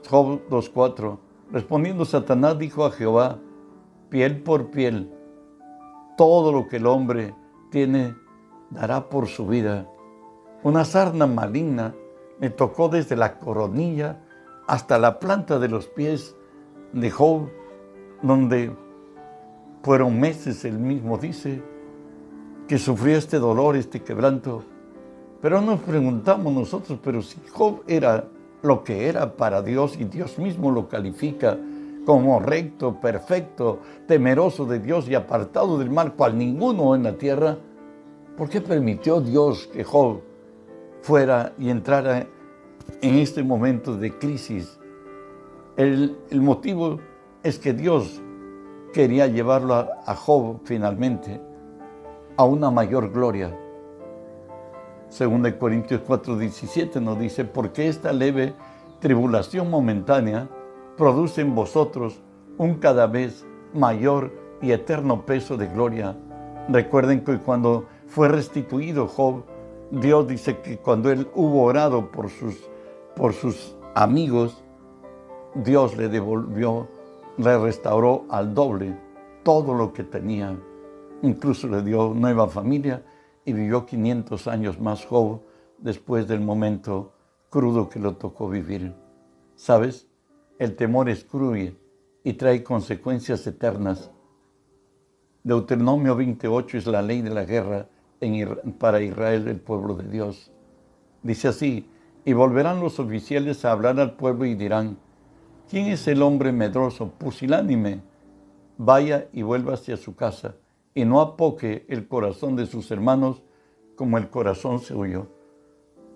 Job 0.07 0.48
2.4, 0.50 1.17
respondiendo 1.51 2.05
Satanás 2.05 2.60
dijo 2.60 2.86
a 2.86 2.91
Jehová, 2.91 3.39
piel 4.10 4.43
por 4.43 4.69
piel, 4.69 5.12
todo 6.17 6.51
lo 6.51 6.67
que 6.67 6.77
el 6.77 6.86
hombre 6.86 7.34
tiene 7.72 8.15
dará 8.70 9.10
por 9.10 9.28
su 9.28 9.48
vida. 9.48 9.88
Una 10.64 10.86
sarna 10.86 11.28
maligna 11.28 11.96
me 12.40 12.50
tocó 12.50 12.90
desde 12.90 13.16
la 13.16 13.40
coronilla 13.40 14.22
hasta 14.68 14.98
la 15.00 15.20
planta 15.20 15.60
de 15.60 15.70
los 15.70 15.88
pies 15.88 16.36
de 16.94 17.10
Job, 17.10 17.50
donde 18.22 18.76
fueron 19.84 20.20
meses, 20.20 20.66
él 20.66 20.80
mismo 20.80 21.18
dice, 21.18 21.62
que 22.68 22.78
sufrió 22.78 23.18
este 23.18 23.40
dolor, 23.40 23.76
este 23.76 24.02
quebranto. 24.02 24.64
Pero 25.42 25.62
nos 25.62 25.80
preguntamos 25.80 26.52
nosotros, 26.54 27.00
pero 27.02 27.22
si 27.22 27.40
Job 27.54 27.84
era 27.88 28.26
lo 28.64 28.84
que 28.84 29.08
era 29.08 29.38
para 29.38 29.62
Dios 29.62 29.98
y 29.98 30.04
Dios 30.04 30.38
mismo 30.40 30.72
lo 30.72 30.90
califica 30.90 31.58
como 32.06 32.40
recto, 32.40 33.00
perfecto, 33.00 33.80
temeroso 34.08 34.66
de 34.66 34.80
Dios 34.80 35.10
y 35.10 35.16
apartado 35.16 35.78
del 35.78 35.90
mal, 35.90 36.14
cual 36.14 36.38
ninguno 36.38 36.96
en 36.96 37.04
la 37.04 37.14
tierra, 37.18 37.58
¿por 38.38 38.50
qué 38.50 38.62
permitió 38.62 39.20
Dios 39.20 39.67
que 39.74 39.84
Job 39.84 40.22
fuera 41.01 41.53
y 41.58 41.70
entrara 41.70 42.27
en 43.01 43.15
este 43.15 43.44
momento 43.44 43.98
de 43.98 44.17
crisis? 44.17 44.79
El, 45.75 46.17
motivo 46.32 47.00
es 47.44 47.58
que 47.58 47.74
Dios 47.74 48.22
quería 48.94 49.27
llevarlo 49.27 49.74
a, 49.75 50.15
Job 50.15 50.60
finalmente 50.63 51.41
a 52.38 52.46
una 52.46 52.70
mayor 52.70 53.12
gloria. 53.12 53.58
Según 55.10 55.41
de 55.41 55.58
Corintios 55.58 56.01
4:17 56.08 57.01
nos 57.01 57.20
dice, 57.20 57.44
porque 57.46 57.88
esta 57.88 58.13
leve 58.13 58.53
tribulación 59.00 59.70
momentánea 59.70 60.48
produce 60.98 61.41
en 61.41 61.56
vosotros 61.56 62.20
un 62.58 62.75
cada 62.75 63.08
vez 63.08 63.46
mayor 63.74 64.32
y 64.62 64.72
eterno 64.72 65.25
peso 65.25 65.58
de 65.58 65.67
gloria. 65.67 66.15
Recuerden 66.70 67.24
que 67.24 67.38
cuando 67.38 67.86
fue 68.08 68.30
restituido 68.30 69.08
Job, 69.08 69.44
Dios 69.92 70.28
dice 70.28 70.60
que 70.62 70.78
cuando 70.78 71.12
él 71.12 71.28
hubo 71.36 71.64
orado 71.64 72.12
por 72.12 72.30
sus, 72.30 72.56
por 73.16 73.34
sus 73.34 73.76
amigos, 73.96 74.64
Dios 75.56 75.96
le 75.98 76.10
devolvió, 76.10 76.88
le 77.38 77.58
restauró 77.58 78.26
al 78.30 78.54
doble 78.54 78.98
todo 79.44 79.74
lo 79.74 79.94
que 79.94 80.04
tenía. 80.04 80.58
Incluso 81.22 81.68
le 81.68 81.82
dio 81.84 82.14
nueva 82.14 82.48
familia 82.48 83.04
y 83.46 83.54
vivió 83.54 83.86
500 83.86 84.48
años 84.48 84.80
más 84.80 85.06
Job 85.06 85.42
después 85.78 86.28
del 86.28 86.42
momento 86.42 87.14
crudo 87.50 87.90
que 87.90 88.00
lo 88.00 88.16
tocó 88.16 88.50
vivir. 88.50 88.94
¿Sabes? 89.56 90.08
El 90.60 90.76
temor 90.76 91.10
excluye 91.10 91.76
y 92.24 92.34
trae 92.34 92.64
consecuencias 92.64 93.46
eternas. 93.48 94.12
Deuteronomio 95.44 96.16
28 96.16 96.78
es 96.78 96.88
la 96.88 97.02
ley 97.02 97.22
de 97.22 97.30
la 97.30 97.46
guerra 97.46 97.88
para 98.80 99.02
Israel, 99.02 99.48
el 99.48 99.60
pueblo 99.60 99.96
de 99.96 100.08
Dios. 100.10 100.52
Dice 101.24 101.48
así, 101.48 101.90
y 102.26 102.34
volverán 102.34 102.80
los 102.82 103.00
oficiales 103.00 103.64
a 103.64 103.72
hablar 103.72 104.00
al 104.00 104.16
pueblo 104.16 104.46
y 104.46 104.56
dirán, 104.56 104.98
¿quién 105.70 105.88
es 105.88 106.08
el 106.08 106.22
hombre 106.22 106.52
medroso, 106.52 107.12
pusilánime? 107.18 108.02
Vaya 108.78 109.28
y 109.34 109.42
vuelva 109.42 109.76
hacia 109.76 109.98
su 109.98 110.16
casa, 110.16 110.56
y 110.94 111.06
no 111.06 111.22
apoque 111.22 111.86
el 111.88 112.08
corazón 112.08 112.56
de 112.56 112.66
sus 112.66 112.92
hermanos 112.92 113.44
como 113.96 114.18
el 114.18 114.30
corazón 114.30 114.80
suyo. 114.80 115.28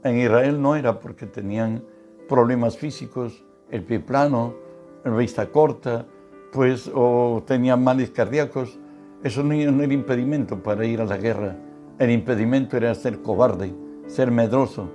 En 0.03 0.20
Israel 0.20 0.62
no 0.62 0.75
era 0.75 1.00
porque 1.00 1.25
tenían 1.25 1.84
problemas 2.27 2.77
físicos, 2.77 3.46
el 3.70 3.84
pie 3.84 4.00
plano, 4.00 4.55
la 5.03 5.15
vista 5.15 5.48
corta, 5.48 6.05
pues, 6.51 6.91
o 6.93 7.43
tenía 7.46 7.75
males 7.75 8.12
cardíacos. 8.12 8.79
Eso 9.24 9.43
no 9.43 9.53
era 9.53 9.93
impedimento 9.93 10.62
para 10.62 10.86
ir 10.86 11.01
a 11.01 11.05
la 11.05 11.17
guerra. 11.17 11.55
El 12.00 12.12
impedimento 12.12 12.77
era 12.77 12.95
ser 12.95 13.21
cobarde, 13.21 13.74
ser 14.07 14.31
medroso. 14.31 14.89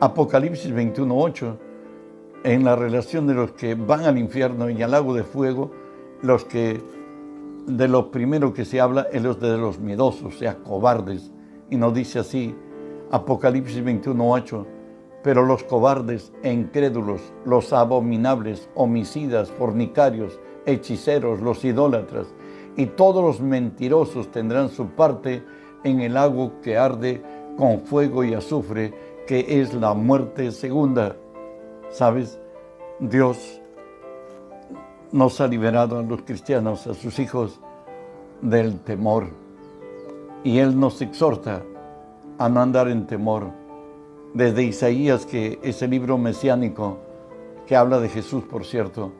Apocalipsis 0.00 0.72
21.8, 0.72 1.56
en 2.44 2.64
la 2.64 2.76
relación 2.76 3.26
de 3.26 3.34
los 3.34 3.52
que 3.52 3.74
van 3.74 4.04
al 4.04 4.18
infierno 4.18 4.70
y 4.70 4.82
al 4.82 4.90
lago 4.90 5.14
de 5.14 5.22
fuego, 5.22 5.70
los 6.22 6.44
que 6.44 6.80
de 7.66 7.88
los 7.88 8.06
primeros 8.06 8.52
que 8.52 8.64
se 8.64 8.80
habla 8.80 9.06
es 9.12 9.22
los 9.22 9.38
de 9.38 9.56
los 9.56 9.78
miedosos, 9.78 10.34
o 10.34 10.38
sea, 10.38 10.56
cobardes. 10.56 11.30
Y 11.70 11.76
nos 11.76 11.94
dice 11.94 12.18
así, 12.18 12.54
Apocalipsis 13.10 13.84
21.8, 13.84 14.66
Pero 15.22 15.44
los 15.44 15.62
cobardes 15.62 16.32
e 16.42 16.52
incrédulos, 16.52 17.20
los 17.44 17.72
abominables, 17.72 18.68
homicidas, 18.74 19.50
fornicarios, 19.52 20.40
hechiceros, 20.66 21.40
los 21.40 21.64
idólatras 21.64 22.26
y 22.76 22.86
todos 22.86 23.22
los 23.22 23.40
mentirosos 23.40 24.30
tendrán 24.30 24.68
su 24.68 24.86
parte 24.88 25.42
en 25.84 26.00
el 26.00 26.16
agua 26.16 26.52
que 26.62 26.76
arde 26.76 27.22
con 27.56 27.80
fuego 27.80 28.24
y 28.24 28.34
azufre, 28.34 28.92
que 29.26 29.60
es 29.60 29.74
la 29.74 29.94
muerte 29.94 30.50
segunda. 30.52 31.16
¿Sabes? 31.90 32.38
Dios 32.98 33.60
nos 35.12 35.40
ha 35.40 35.46
liberado 35.46 35.98
a 35.98 36.02
los 36.02 36.22
cristianos, 36.22 36.86
a 36.86 36.94
sus 36.94 37.18
hijos, 37.18 37.60
del 38.40 38.80
temor. 38.80 39.26
Y 40.44 40.58
Él 40.58 40.78
nos 40.78 41.00
exhorta 41.02 41.62
a 42.38 42.48
no 42.48 42.60
andar 42.60 42.88
en 42.88 43.06
temor. 43.06 43.50
Desde 44.34 44.64
Isaías, 44.64 45.26
que 45.26 45.58
es 45.62 45.82
el 45.82 45.90
libro 45.90 46.16
mesiánico 46.18 46.98
que 47.66 47.76
habla 47.76 48.00
de 48.00 48.08
Jesús, 48.08 48.44
por 48.44 48.64
cierto, 48.64 49.12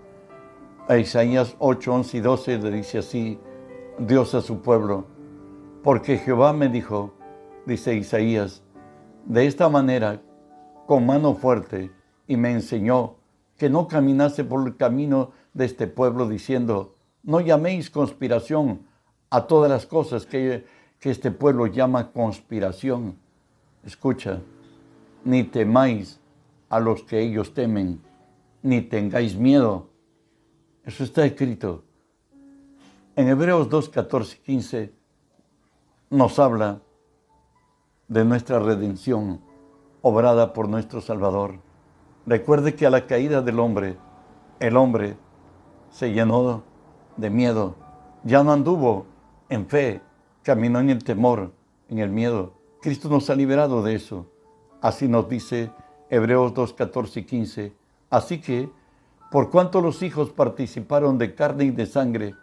a 0.88 0.96
Isaías 0.96 1.54
8, 1.58 1.94
11 1.94 2.16
y 2.16 2.20
12 2.20 2.58
le 2.58 2.70
dice 2.70 2.98
así, 2.98 3.38
Dios 3.98 4.34
a 4.34 4.40
su 4.40 4.60
pueblo, 4.60 5.04
porque 5.82 6.16
Jehová 6.18 6.52
me 6.52 6.68
dijo, 6.68 7.12
dice 7.66 7.94
Isaías, 7.94 8.62
de 9.26 9.46
esta 9.46 9.68
manera, 9.68 10.22
con 10.86 11.06
mano 11.06 11.34
fuerte, 11.34 11.90
y 12.26 12.36
me 12.36 12.52
enseñó 12.52 13.16
que 13.56 13.68
no 13.68 13.88
caminase 13.88 14.44
por 14.44 14.66
el 14.66 14.76
camino 14.76 15.32
de 15.54 15.64
este 15.64 15.86
pueblo, 15.86 16.28
diciendo, 16.28 16.94
no 17.22 17.40
llaméis 17.40 17.90
conspiración 17.90 18.86
a 19.30 19.46
todas 19.46 19.70
las 19.70 19.86
cosas 19.86 20.24
que, 20.24 20.64
que 20.98 21.10
este 21.10 21.30
pueblo 21.30 21.66
llama 21.66 22.12
conspiración. 22.12 23.16
Escucha, 23.84 24.40
ni 25.24 25.44
temáis 25.44 26.20
a 26.68 26.78
los 26.80 27.02
que 27.02 27.20
ellos 27.20 27.54
temen, 27.54 28.00
ni 28.62 28.82
tengáis 28.82 29.36
miedo. 29.36 29.88
Eso 30.84 31.04
está 31.04 31.24
escrito. 31.24 31.84
En 33.14 33.28
Hebreos 33.28 33.68
2, 33.68 33.88
14 33.88 34.38
15 34.38 35.01
nos 36.12 36.38
habla 36.38 36.82
de 38.06 38.22
nuestra 38.26 38.58
redención 38.58 39.40
obrada 40.02 40.52
por 40.52 40.68
nuestro 40.68 41.00
Salvador. 41.00 41.54
Recuerde 42.26 42.74
que 42.74 42.84
a 42.84 42.90
la 42.90 43.06
caída 43.06 43.40
del 43.40 43.58
hombre, 43.58 43.96
el 44.60 44.76
hombre 44.76 45.16
se 45.88 46.12
llenó 46.12 46.64
de 47.16 47.30
miedo. 47.30 47.76
Ya 48.24 48.44
no 48.44 48.52
anduvo 48.52 49.06
en 49.48 49.66
fe, 49.66 50.02
caminó 50.42 50.80
en 50.80 50.90
el 50.90 51.02
temor, 51.02 51.50
en 51.88 51.98
el 51.98 52.10
miedo. 52.10 52.52
Cristo 52.82 53.08
nos 53.08 53.30
ha 53.30 53.34
liberado 53.34 53.82
de 53.82 53.94
eso. 53.94 54.26
Así 54.82 55.08
nos 55.08 55.30
dice 55.30 55.70
Hebreos 56.10 56.52
2, 56.52 56.74
14 56.74 57.20
y 57.20 57.24
15. 57.24 57.72
Así 58.10 58.38
que, 58.38 58.68
por 59.30 59.48
cuanto 59.50 59.80
los 59.80 60.02
hijos 60.02 60.30
participaron 60.30 61.16
de 61.16 61.34
carne 61.34 61.64
y 61.64 61.70
de 61.70 61.86
sangre, 61.86 62.34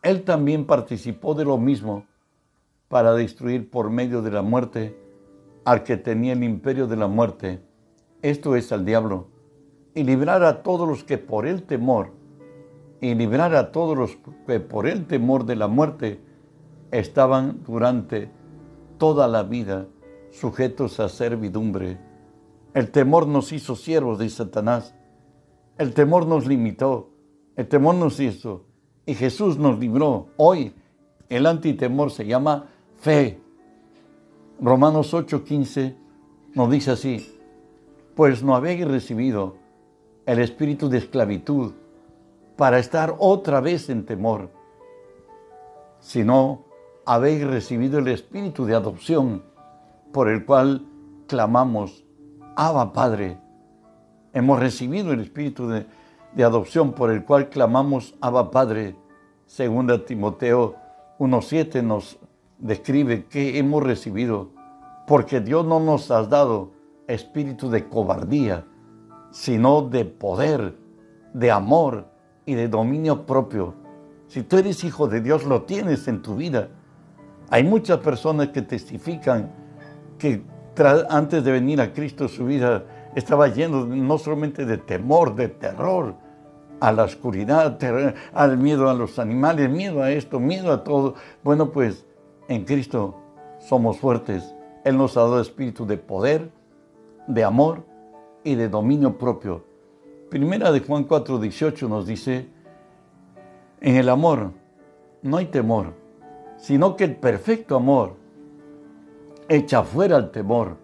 Él 0.00 0.24
también 0.24 0.64
participó 0.64 1.34
de 1.34 1.44
lo 1.44 1.58
mismo 1.58 2.06
para 2.88 3.12
destruir 3.12 3.70
por 3.70 3.90
medio 3.90 4.22
de 4.22 4.30
la 4.30 4.42
muerte 4.42 4.98
al 5.64 5.84
que 5.84 5.96
tenía 5.96 6.32
el 6.32 6.42
imperio 6.42 6.86
de 6.86 6.96
la 6.96 7.06
muerte, 7.06 7.60
esto 8.22 8.56
es 8.56 8.72
al 8.72 8.84
diablo, 8.84 9.28
y 9.94 10.02
librar 10.02 10.42
a 10.42 10.62
todos 10.62 10.88
los 10.88 11.04
que 11.04 11.18
por 11.18 11.46
el 11.46 11.64
temor, 11.64 12.12
y 13.00 13.14
librar 13.14 13.54
a 13.54 13.70
todos 13.70 13.96
los 13.96 14.18
que 14.46 14.60
por 14.60 14.86
el 14.86 15.06
temor 15.06 15.44
de 15.44 15.56
la 15.56 15.68
muerte 15.68 16.20
estaban 16.90 17.62
durante 17.64 18.30
toda 18.96 19.28
la 19.28 19.42
vida 19.42 19.86
sujetos 20.30 21.00
a 21.00 21.08
servidumbre. 21.08 21.98
El 22.74 22.90
temor 22.90 23.26
nos 23.26 23.52
hizo 23.52 23.76
siervos 23.76 24.18
de 24.18 24.28
Satanás. 24.28 24.94
El 25.78 25.94
temor 25.94 26.26
nos 26.26 26.46
limitó. 26.46 27.10
El 27.56 27.68
temor 27.68 27.94
nos 27.94 28.20
hizo. 28.20 28.66
Y 29.06 29.14
Jesús 29.14 29.58
nos 29.58 29.78
libró. 29.78 30.28
Hoy 30.36 30.74
el 31.28 31.46
antitemor 31.46 32.10
se 32.10 32.26
llama 32.26 32.68
fe. 32.98 33.40
Romanos 34.60 35.14
8:15 35.14 35.94
nos 36.54 36.70
dice 36.70 36.90
así, 36.90 37.40
pues 38.14 38.42
no 38.42 38.54
habéis 38.54 38.86
recibido 38.86 39.56
el 40.26 40.40
espíritu 40.40 40.88
de 40.88 40.98
esclavitud 40.98 41.72
para 42.56 42.78
estar 42.78 43.14
otra 43.18 43.60
vez 43.60 43.88
en 43.88 44.04
temor, 44.04 44.50
sino 46.00 46.64
habéis 47.06 47.46
recibido 47.46 48.00
el 48.00 48.08
espíritu 48.08 48.66
de 48.66 48.74
adopción 48.74 49.44
por 50.12 50.28
el 50.28 50.44
cual 50.44 50.84
clamamos, 51.28 52.04
Abba 52.56 52.92
Padre. 52.92 53.38
Hemos 54.32 54.58
recibido 54.58 55.12
el 55.12 55.20
espíritu 55.20 55.68
de, 55.68 55.86
de 56.34 56.44
adopción 56.44 56.92
por 56.92 57.10
el 57.10 57.24
cual 57.24 57.48
clamamos, 57.48 58.14
Abba 58.20 58.50
Padre. 58.50 58.96
Segunda 59.46 60.04
Timoteo 60.04 60.74
1.7 61.18 61.82
nos 61.82 62.18
describe 62.58 63.26
que 63.26 63.58
hemos 63.58 63.82
recibido, 63.82 64.50
porque 65.06 65.40
Dios 65.40 65.64
no 65.64 65.80
nos 65.80 66.10
ha 66.10 66.22
dado 66.24 66.72
espíritu 67.06 67.70
de 67.70 67.88
cobardía, 67.88 68.66
sino 69.30 69.82
de 69.82 70.04
poder, 70.04 70.76
de 71.32 71.50
amor 71.50 72.06
y 72.44 72.54
de 72.54 72.68
dominio 72.68 73.26
propio. 73.26 73.74
Si 74.26 74.42
tú 74.42 74.58
eres 74.58 74.84
hijo 74.84 75.08
de 75.08 75.20
Dios, 75.20 75.44
lo 75.44 75.62
tienes 75.62 76.08
en 76.08 76.22
tu 76.22 76.36
vida. 76.36 76.68
Hay 77.50 77.64
muchas 77.64 77.98
personas 77.98 78.48
que 78.48 78.62
testifican 78.62 79.50
que 80.18 80.42
antes 81.08 81.42
de 81.44 81.52
venir 81.52 81.80
a 81.80 81.92
Cristo 81.92 82.28
su 82.28 82.44
vida 82.44 82.84
estaba 83.14 83.48
lleno 83.48 83.86
no 83.86 84.18
solamente 84.18 84.64
de 84.64 84.78
temor, 84.78 85.34
de 85.34 85.48
terror, 85.48 86.14
a 86.80 86.92
la 86.92 87.04
oscuridad, 87.04 87.78
al 88.32 88.58
miedo 88.58 88.88
a 88.88 88.94
los 88.94 89.18
animales, 89.18 89.68
miedo 89.70 90.02
a 90.02 90.10
esto, 90.12 90.38
miedo 90.38 90.72
a 90.72 90.84
todo. 90.84 91.14
Bueno, 91.42 91.70
pues 91.70 92.06
en 92.48 92.64
Cristo 92.64 93.14
somos 93.58 93.98
fuertes. 93.98 94.54
Él 94.84 94.96
nos 94.96 95.16
ha 95.16 95.20
dado 95.20 95.40
espíritu 95.40 95.86
de 95.86 95.98
poder, 95.98 96.50
de 97.26 97.44
amor 97.44 97.84
y 98.42 98.54
de 98.54 98.68
dominio 98.68 99.18
propio. 99.18 99.64
Primera 100.30 100.72
de 100.72 100.80
Juan 100.80 101.04
4, 101.04 101.38
18 101.38 101.88
nos 101.88 102.06
dice, 102.06 102.48
en 103.80 103.96
el 103.96 104.08
amor 104.08 104.52
no 105.22 105.36
hay 105.36 105.46
temor, 105.46 105.94
sino 106.56 106.96
que 106.96 107.04
el 107.04 107.16
perfecto 107.16 107.76
amor 107.76 108.16
echa 109.48 109.82
fuera 109.82 110.16
el 110.16 110.30
temor, 110.30 110.76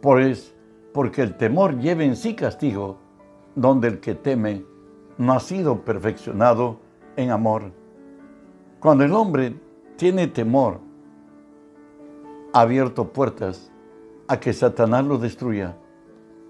pues, 0.00 0.54
porque 0.92 1.22
el 1.22 1.36
temor 1.36 1.78
lleva 1.78 2.04
en 2.04 2.16
sí 2.16 2.34
castigo, 2.34 2.98
donde 3.54 3.88
el 3.88 4.00
que 4.00 4.14
teme 4.14 4.64
no 5.16 5.32
ha 5.32 5.40
sido 5.40 5.84
perfeccionado 5.84 6.78
en 7.16 7.30
amor. 7.30 7.72
Cuando 8.80 9.04
el 9.04 9.12
hombre 9.12 9.54
tiene 9.98 10.28
temor, 10.28 10.80
ha 12.52 12.60
abierto 12.60 13.12
puertas 13.12 13.70
a 14.28 14.38
que 14.38 14.52
Satanás 14.52 15.04
lo 15.04 15.18
destruya. 15.18 15.76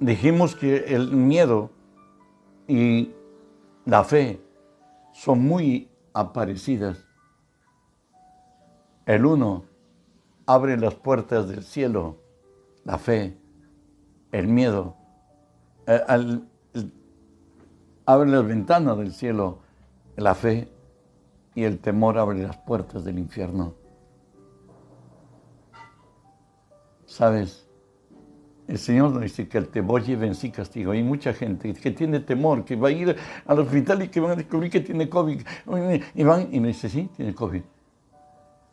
Dijimos 0.00 0.54
que 0.54 0.94
el 0.94 1.11
miedo 1.12 1.70
y 2.68 3.11
la 3.87 4.04
fe 4.04 4.40
son 5.12 5.40
muy 5.40 5.88
aparecidas. 6.12 7.06
El 9.06 9.24
uno 9.24 9.64
abre 10.44 10.76
las 10.76 10.94
puertas 10.94 11.48
del 11.48 11.64
cielo, 11.64 12.18
la 12.84 12.98
fe, 12.98 13.38
el 14.30 14.46
miedo, 14.46 14.94
eh, 15.87 16.02
abre 18.04 18.30
las 18.30 18.46
ventanas 18.46 18.98
del 18.98 19.12
cielo, 19.12 19.61
la 20.16 20.34
fe, 20.34 20.68
y 21.59 21.64
el 21.64 21.81
temor 21.81 22.16
abre 22.18 22.38
las 22.38 22.57
puertas 22.57 23.05
del 23.05 23.18
infierno. 23.18 23.75
¿Sabes? 27.05 27.68
El 28.68 28.79
Señor 28.79 29.11
nos 29.11 29.23
dice 29.23 29.49
que 29.49 29.59
el 29.59 29.66
temor 29.66 30.05
lleva 30.05 30.25
en 30.25 30.37
sí 30.37 30.53
castigo. 30.53 30.92
Hay 30.92 31.03
mucha 31.03 31.35
gente 31.35 31.75
que 31.75 31.90
tiene 31.90 32.21
temor, 32.21 32.64
que 32.64 32.77
va 32.77 32.88
a 32.88 32.90
ir 32.92 33.16
al 33.44 33.59
hospital 33.59 34.05
y 34.05 34.09
que 34.09 34.21
van 34.21 34.31
a 34.31 34.37
descubrir 34.37 34.71
que 34.71 34.79
tiene 34.79 35.09
COVID. 35.09 35.40
Y 36.14 36.23
van 36.23 36.49
y 36.53 36.61
me 36.61 36.68
dice, 36.68 36.88
sí, 36.88 37.11
tiene 37.16 37.35
COVID. 37.35 37.62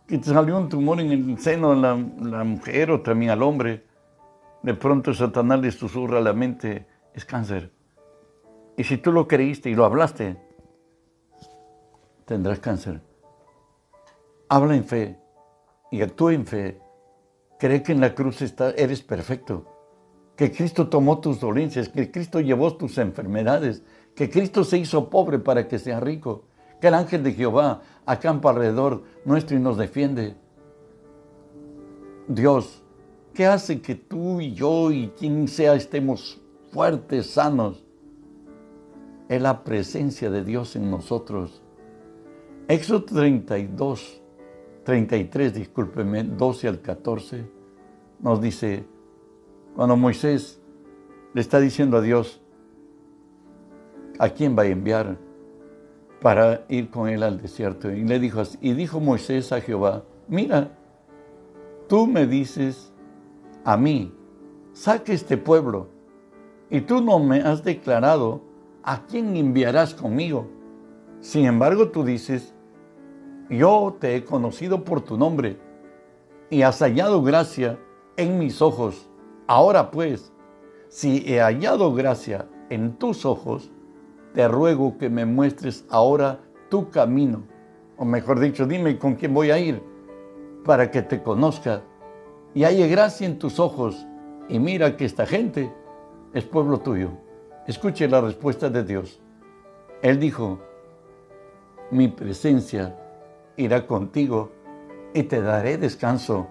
Que 0.05 0.19
te 0.19 0.25
salió 0.25 0.55
un 0.55 0.69
tumor 0.69 0.99
en 0.99 1.11
el 1.11 1.39
seno 1.39 1.73
de 1.73 1.81
la, 1.81 1.97
la 2.21 2.43
mujer 2.43 2.91
o 2.91 3.01
también 3.01 3.31
al 3.31 3.41
hombre. 3.41 3.83
De 4.61 4.75
pronto 4.75 5.11
Satanás 5.11 5.59
le 5.59 5.71
susurra 5.71 6.19
a 6.19 6.21
la 6.21 6.33
mente, 6.33 6.85
es 7.15 7.25
cáncer. 7.25 7.71
Y 8.77 8.83
si 8.83 8.97
tú 8.97 9.11
lo 9.11 9.27
creíste 9.27 9.71
y 9.71 9.73
lo 9.73 9.85
hablaste, 9.85 10.44
tendrás 12.25 12.59
cáncer. 12.59 13.01
Habla 14.49 14.75
en 14.75 14.83
fe 14.83 15.19
y 15.91 16.01
actúa 16.01 16.33
en 16.33 16.45
fe. 16.45 16.79
Cree 17.59 17.81
que 17.81 17.93
en 17.93 18.01
la 18.01 18.13
cruz 18.13 18.41
está, 18.41 18.71
eres 18.71 19.01
perfecto. 19.01 19.65
Que 20.35 20.51
Cristo 20.51 20.89
tomó 20.89 21.19
tus 21.19 21.39
dolencias, 21.39 21.87
que 21.89 22.11
Cristo 22.11 22.41
llevó 22.41 22.75
tus 22.75 22.97
enfermedades, 22.97 23.83
que 24.15 24.29
Cristo 24.29 24.63
se 24.63 24.77
hizo 24.77 25.09
pobre 25.09 25.39
para 25.39 25.67
que 25.67 25.79
sea 25.79 25.99
rico, 25.99 26.45
que 26.81 26.87
el 26.89 26.93
ángel 26.93 27.23
de 27.23 27.33
Jehová 27.33 27.81
acampa 28.05 28.49
alrededor 28.49 29.03
nuestro 29.23 29.55
y 29.55 29.61
nos 29.61 29.77
defiende. 29.77 30.35
Dios 32.27 32.83
¿Qué 33.35 33.45
hace 33.45 33.81
que 33.81 33.95
tú 33.95 34.39
y 34.39 34.53
yo 34.53 34.91
y 34.91 35.09
quien 35.09 35.49
sea 35.49 35.75
estemos 35.75 36.41
fuertes, 36.71 37.31
sanos? 37.31 37.83
Es 39.27 39.41
la 39.41 39.65
presencia 39.65 40.29
de 40.29 40.45
Dios 40.45 40.77
en 40.77 40.89
nosotros. 40.89 41.61
Éxodo 42.67 43.03
32, 43.05 44.23
33, 44.83 45.53
discúlpeme, 45.53 46.23
12 46.23 46.67
al 46.67 46.81
14, 46.81 47.45
nos 48.19 48.41
dice, 48.41 48.87
cuando 49.75 49.95
Moisés 49.95 50.59
le 51.35 51.41
está 51.41 51.59
diciendo 51.59 51.97
a 51.97 52.01
Dios, 52.01 52.41
¿a 54.17 54.29
quién 54.29 54.57
va 54.57 54.63
a 54.63 54.67
enviar 54.67 55.19
para 56.21 56.65
ir 56.67 56.89
con 56.89 57.07
él 57.07 57.21
al 57.21 57.39
desierto? 57.39 57.91
Y 57.91 58.03
le 58.03 58.17
dijo 58.19 58.41
y 58.61 58.73
dijo 58.73 58.99
Moisés 58.99 59.51
a 59.51 59.61
Jehová, 59.61 60.03
mira, 60.27 60.75
tú 61.87 62.07
me 62.07 62.25
dices 62.25 62.91
a 63.63 63.77
mí, 63.77 64.11
saque 64.73 65.13
este 65.13 65.37
pueblo, 65.37 65.89
y 66.71 66.81
tú 66.81 66.99
no 66.99 67.19
me 67.19 67.41
has 67.41 67.63
declarado 67.63 68.41
a 68.81 69.05
quién 69.05 69.35
enviarás 69.35 69.93
conmigo. 69.93 70.47
Sin 71.21 71.45
embargo, 71.45 71.89
tú 71.89 72.03
dices, 72.03 72.54
yo 73.49 73.97
te 73.99 74.15
he 74.15 74.23
conocido 74.23 74.83
por 74.83 75.01
tu 75.01 75.17
nombre 75.17 75.57
y 76.49 76.61
has 76.61 76.79
hallado 76.79 77.21
gracia 77.21 77.79
en 78.17 78.39
mis 78.39 78.61
ojos. 78.61 79.09
Ahora 79.47 79.91
pues, 79.91 80.31
si 80.89 81.23
he 81.27 81.39
hallado 81.39 81.93
gracia 81.93 82.47
en 82.69 82.95
tus 82.97 83.25
ojos, 83.25 83.69
te 84.33 84.47
ruego 84.47 84.97
que 84.97 85.09
me 85.09 85.25
muestres 85.25 85.85
ahora 85.89 86.39
tu 86.69 86.89
camino. 86.89 87.43
O 87.97 88.05
mejor 88.05 88.39
dicho, 88.39 88.65
dime 88.65 88.97
con 88.97 89.15
quién 89.15 89.33
voy 89.33 89.51
a 89.51 89.59
ir 89.59 89.81
para 90.65 90.91
que 90.91 91.01
te 91.01 91.21
conozca 91.21 91.83
y 92.53 92.63
haya 92.63 92.87
gracia 92.87 93.27
en 93.27 93.37
tus 93.37 93.59
ojos. 93.59 94.05
Y 94.49 94.59
mira 94.59 94.97
que 94.97 95.05
esta 95.05 95.25
gente 95.25 95.71
es 96.33 96.43
pueblo 96.43 96.79
tuyo. 96.79 97.11
Escuche 97.67 98.07
la 98.07 98.21
respuesta 98.21 98.69
de 98.69 98.83
Dios. 98.83 99.19
Él 100.01 100.19
dijo, 100.19 100.59
mi 101.91 102.07
presencia 102.07 102.95
irá 103.57 103.87
contigo 103.87 104.51
y 105.13 105.23
te 105.23 105.41
daré 105.41 105.77
descanso. 105.77 106.47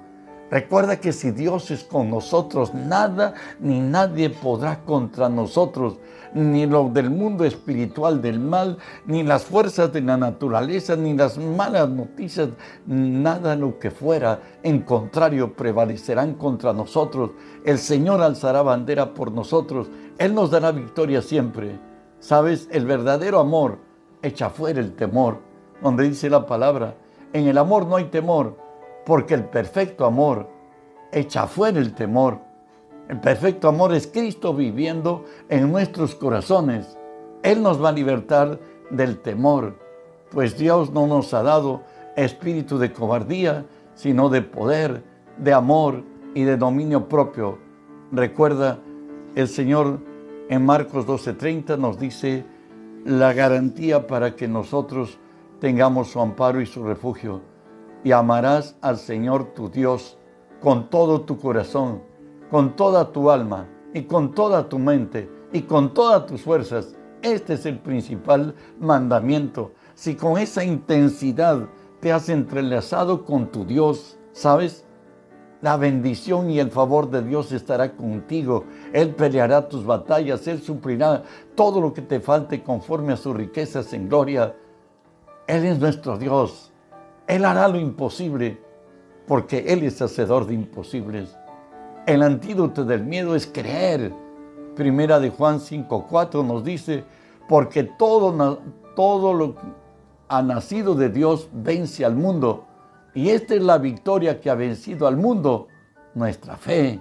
Recuerda 0.50 1.00
que 1.00 1.12
si 1.12 1.30
Dios 1.30 1.70
es 1.70 1.84
con 1.84 2.10
nosotros, 2.10 2.74
nada 2.74 3.34
ni 3.60 3.80
nadie 3.80 4.30
podrá 4.30 4.84
contra 4.84 5.28
nosotros, 5.28 5.98
ni 6.34 6.66
lo 6.66 6.90
del 6.90 7.10
mundo 7.10 7.44
espiritual 7.44 8.20
del 8.20 8.38
mal, 8.38 8.78
ni 9.06 9.22
las 9.22 9.44
fuerzas 9.44 9.92
de 9.92 10.02
la 10.02 10.16
naturaleza, 10.16 10.96
ni 10.96 11.14
las 11.14 11.38
malas 11.38 11.88
noticias, 11.88 12.50
nada 12.86 13.56
lo 13.56 13.78
que 13.78 13.90
fuera, 13.90 14.40
en 14.62 14.82
contrario, 14.82 15.54
prevalecerán 15.54 16.34
contra 16.34 16.72
nosotros. 16.72 17.30
El 17.64 17.78
Señor 17.78 18.20
alzará 18.20 18.62
bandera 18.62 19.14
por 19.14 19.32
nosotros, 19.32 19.88
Él 20.18 20.34
nos 20.34 20.50
dará 20.50 20.72
victoria 20.72 21.22
siempre. 21.22 21.80
¿Sabes? 22.20 22.68
El 22.70 22.86
verdadero 22.86 23.40
amor 23.40 23.78
echa 24.22 24.50
fuera 24.50 24.80
el 24.80 24.94
temor, 24.94 25.40
donde 25.84 26.08
dice 26.08 26.30
la 26.30 26.46
palabra, 26.46 26.94
en 27.34 27.46
el 27.46 27.58
amor 27.58 27.86
no 27.86 27.96
hay 27.96 28.06
temor 28.06 28.56
porque 29.04 29.34
el 29.34 29.44
perfecto 29.44 30.06
amor 30.06 30.48
echa 31.12 31.46
fuera 31.46 31.78
el 31.78 31.94
temor. 31.94 32.38
El 33.08 33.20
perfecto 33.20 33.68
amor 33.68 33.94
es 33.94 34.06
Cristo 34.06 34.54
viviendo 34.54 35.26
en 35.50 35.70
nuestros 35.70 36.14
corazones. 36.14 36.96
Él 37.42 37.62
nos 37.62 37.84
va 37.84 37.90
a 37.90 37.92
libertar 37.92 38.58
del 38.90 39.18
temor, 39.18 39.78
pues 40.30 40.56
Dios 40.56 40.90
no 40.90 41.06
nos 41.06 41.34
ha 41.34 41.42
dado 41.42 41.82
espíritu 42.16 42.78
de 42.78 42.90
cobardía, 42.90 43.66
sino 43.94 44.30
de 44.30 44.40
poder, 44.40 45.04
de 45.36 45.52
amor 45.52 46.02
y 46.34 46.44
de 46.44 46.56
dominio 46.56 47.10
propio. 47.10 47.58
Recuerda, 48.10 48.78
el 49.34 49.48
Señor 49.48 49.98
en 50.48 50.64
Marcos 50.64 51.06
12:30 51.06 51.76
nos 51.76 51.98
dice 51.98 52.46
la 53.04 53.34
garantía 53.34 54.06
para 54.06 54.34
que 54.34 54.48
nosotros 54.48 55.18
tengamos 55.64 56.08
su 56.08 56.20
amparo 56.20 56.60
y 56.60 56.66
su 56.66 56.84
refugio 56.84 57.40
y 58.04 58.12
amarás 58.12 58.76
al 58.82 58.98
Señor 58.98 59.54
tu 59.54 59.70
Dios 59.70 60.18
con 60.60 60.90
todo 60.90 61.22
tu 61.22 61.38
corazón, 61.38 62.02
con 62.50 62.76
toda 62.76 63.12
tu 63.12 63.30
alma 63.30 63.66
y 63.94 64.02
con 64.02 64.34
toda 64.34 64.68
tu 64.68 64.78
mente 64.78 65.26
y 65.54 65.62
con 65.62 65.94
todas 65.94 66.26
tus 66.26 66.42
fuerzas. 66.42 66.94
Este 67.22 67.54
es 67.54 67.64
el 67.64 67.78
principal 67.78 68.54
mandamiento. 68.78 69.72
Si 69.94 70.16
con 70.16 70.36
esa 70.36 70.62
intensidad 70.62 71.66
te 72.00 72.12
has 72.12 72.28
entrelazado 72.28 73.24
con 73.24 73.50
tu 73.50 73.64
Dios, 73.64 74.18
¿sabes? 74.32 74.84
La 75.62 75.78
bendición 75.78 76.50
y 76.50 76.58
el 76.58 76.70
favor 76.70 77.08
de 77.08 77.22
Dios 77.22 77.52
estará 77.52 77.96
contigo. 77.96 78.64
Él 78.92 79.14
peleará 79.14 79.66
tus 79.66 79.86
batallas, 79.86 80.46
Él 80.46 80.60
suplirá 80.60 81.22
todo 81.54 81.80
lo 81.80 81.94
que 81.94 82.02
te 82.02 82.20
falte 82.20 82.62
conforme 82.62 83.14
a 83.14 83.16
sus 83.16 83.34
riquezas 83.34 83.94
en 83.94 84.10
gloria. 84.10 84.54
Él 85.46 85.64
es 85.64 85.78
nuestro 85.78 86.18
Dios. 86.18 86.72
Él 87.26 87.44
hará 87.44 87.68
lo 87.68 87.78
imposible 87.78 88.60
porque 89.26 89.72
Él 89.72 89.82
es 89.82 90.00
hacedor 90.00 90.46
de 90.46 90.54
imposibles. 90.54 91.36
El 92.06 92.22
antídoto 92.22 92.84
del 92.84 93.04
miedo 93.04 93.34
es 93.34 93.46
creer. 93.46 94.12
Primera 94.76 95.20
de 95.20 95.30
Juan 95.30 95.60
5.4 95.60 96.44
nos 96.44 96.64
dice, 96.64 97.04
porque 97.48 97.84
todo, 97.84 98.60
todo 98.96 99.32
lo 99.32 99.54
que 99.54 99.62
ha 100.28 100.42
nacido 100.42 100.94
de 100.94 101.08
Dios 101.08 101.48
vence 101.52 102.04
al 102.04 102.16
mundo. 102.16 102.66
Y 103.14 103.30
esta 103.30 103.54
es 103.54 103.62
la 103.62 103.78
victoria 103.78 104.40
que 104.40 104.50
ha 104.50 104.54
vencido 104.54 105.06
al 105.06 105.16
mundo, 105.16 105.68
nuestra 106.14 106.56
fe. 106.56 107.00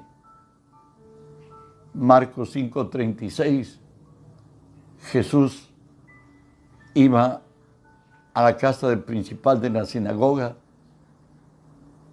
Marcos 1.93 2.55
5:36, 2.55 3.79
Jesús 5.11 5.69
iba 6.95 7.41
a 8.33 8.43
la 8.43 8.57
casa 8.57 8.89
del 8.89 8.99
principal 8.99 9.61
de 9.61 9.69
la 9.69 9.85
sinagoga. 9.85 10.55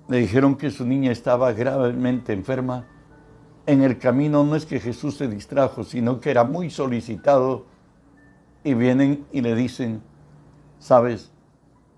Le 0.08 0.18
dijeron 0.18 0.56
que 0.56 0.70
su 0.70 0.84
niña 0.84 1.12
estaba 1.12 1.52
gravemente 1.52 2.32
enferma. 2.32 2.86
En 3.66 3.82
el 3.82 3.98
camino 3.98 4.44
no 4.44 4.56
es 4.56 4.66
que 4.66 4.80
Jesús 4.80 5.16
se 5.16 5.28
distrajo, 5.28 5.84
sino 5.84 6.20
que 6.20 6.30
era 6.30 6.44
muy 6.44 6.70
solicitado. 6.70 7.66
Y 8.62 8.74
vienen 8.74 9.24
y 9.32 9.40
le 9.40 9.54
dicen, 9.54 10.02
sabes, 10.78 11.32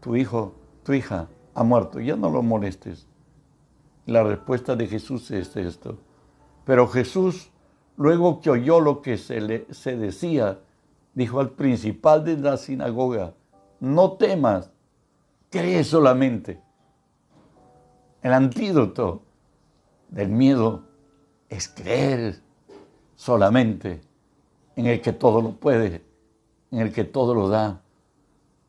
tu 0.00 0.14
hijo, 0.14 0.54
tu 0.84 0.92
hija 0.92 1.28
ha 1.54 1.64
muerto, 1.64 1.98
ya 2.00 2.16
no 2.16 2.30
lo 2.30 2.42
molestes. 2.42 3.08
La 4.06 4.22
respuesta 4.22 4.76
de 4.76 4.86
Jesús 4.86 5.30
es 5.30 5.56
esto. 5.56 5.98
Pero 6.64 6.86
Jesús, 6.86 7.50
luego 7.96 8.40
que 8.40 8.50
oyó 8.50 8.80
lo 8.80 9.02
que 9.02 9.16
se, 9.16 9.40
le, 9.40 9.66
se 9.70 9.96
decía, 9.96 10.60
dijo 11.14 11.40
al 11.40 11.50
principal 11.50 12.24
de 12.24 12.36
la 12.36 12.56
sinagoga, 12.56 13.34
no 13.82 14.12
temas, 14.12 14.70
cree 15.50 15.82
solamente. 15.82 16.60
El 18.22 18.32
antídoto 18.32 19.22
del 20.08 20.28
miedo 20.28 20.84
es 21.48 21.68
creer 21.68 22.40
solamente 23.16 24.00
en 24.76 24.86
el 24.86 25.00
que 25.00 25.12
todo 25.12 25.42
lo 25.42 25.56
puede, 25.56 26.04
en 26.70 26.78
el 26.78 26.92
que 26.92 27.02
todo 27.02 27.34
lo 27.34 27.48
da, 27.48 27.82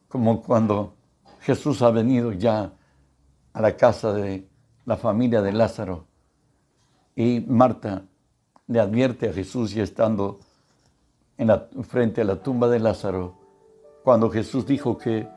como 0.09 0.41
cuando 0.41 0.95
Jesús 1.41 1.83
ha 1.83 1.91
venido 1.91 2.31
ya 2.31 2.73
a 3.53 3.61
la 3.61 3.77
casa 3.77 4.13
de 4.13 4.47
la 4.83 4.97
familia 4.97 5.43
de 5.43 5.53
Lázaro 5.53 6.07
y 7.15 7.41
Marta 7.41 8.03
le 8.65 8.79
advierte 8.79 9.29
a 9.29 9.33
Jesús 9.33 9.75
y 9.75 9.81
estando 9.81 10.39
en 11.37 11.49
la, 11.49 11.67
frente 11.83 12.21
a 12.21 12.25
la 12.25 12.37
tumba 12.37 12.67
de 12.67 12.79
Lázaro, 12.79 13.42
cuando 14.03 14.29
Jesús 14.29 14.65
dijo 14.65 14.97
que 14.97 15.27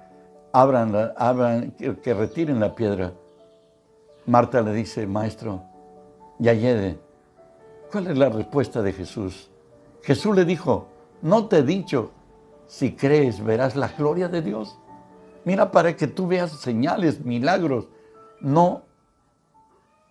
abran, 0.52 1.72
que, 2.02 2.14
retiren 2.14 2.60
la 2.60 2.74
piedra, 2.74 3.12
Marta 4.26 4.60
le 4.60 4.72
dice, 4.72 5.06
maestro, 5.06 5.62
ya 6.38 6.52
llegue. 6.52 6.98
¿Cuál 7.92 8.08
es 8.08 8.18
la 8.18 8.28
respuesta 8.28 8.82
de 8.82 8.92
Jesús? 8.92 9.50
Jesús 10.02 10.34
le 10.34 10.44
dijo, 10.44 10.88
no 11.22 11.46
te 11.46 11.58
he 11.58 11.62
dicho, 11.62 12.10
si 12.66 12.92
crees 12.92 13.42
verás 13.42 13.76
la 13.76 13.88
gloria 13.88 14.28
de 14.28 14.42
Dios. 14.42 14.76
Mira 15.44 15.70
para 15.70 15.96
que 15.96 16.08
tú 16.08 16.26
veas 16.26 16.50
señales, 16.52 17.24
milagros. 17.24 17.86
No, 18.40 18.82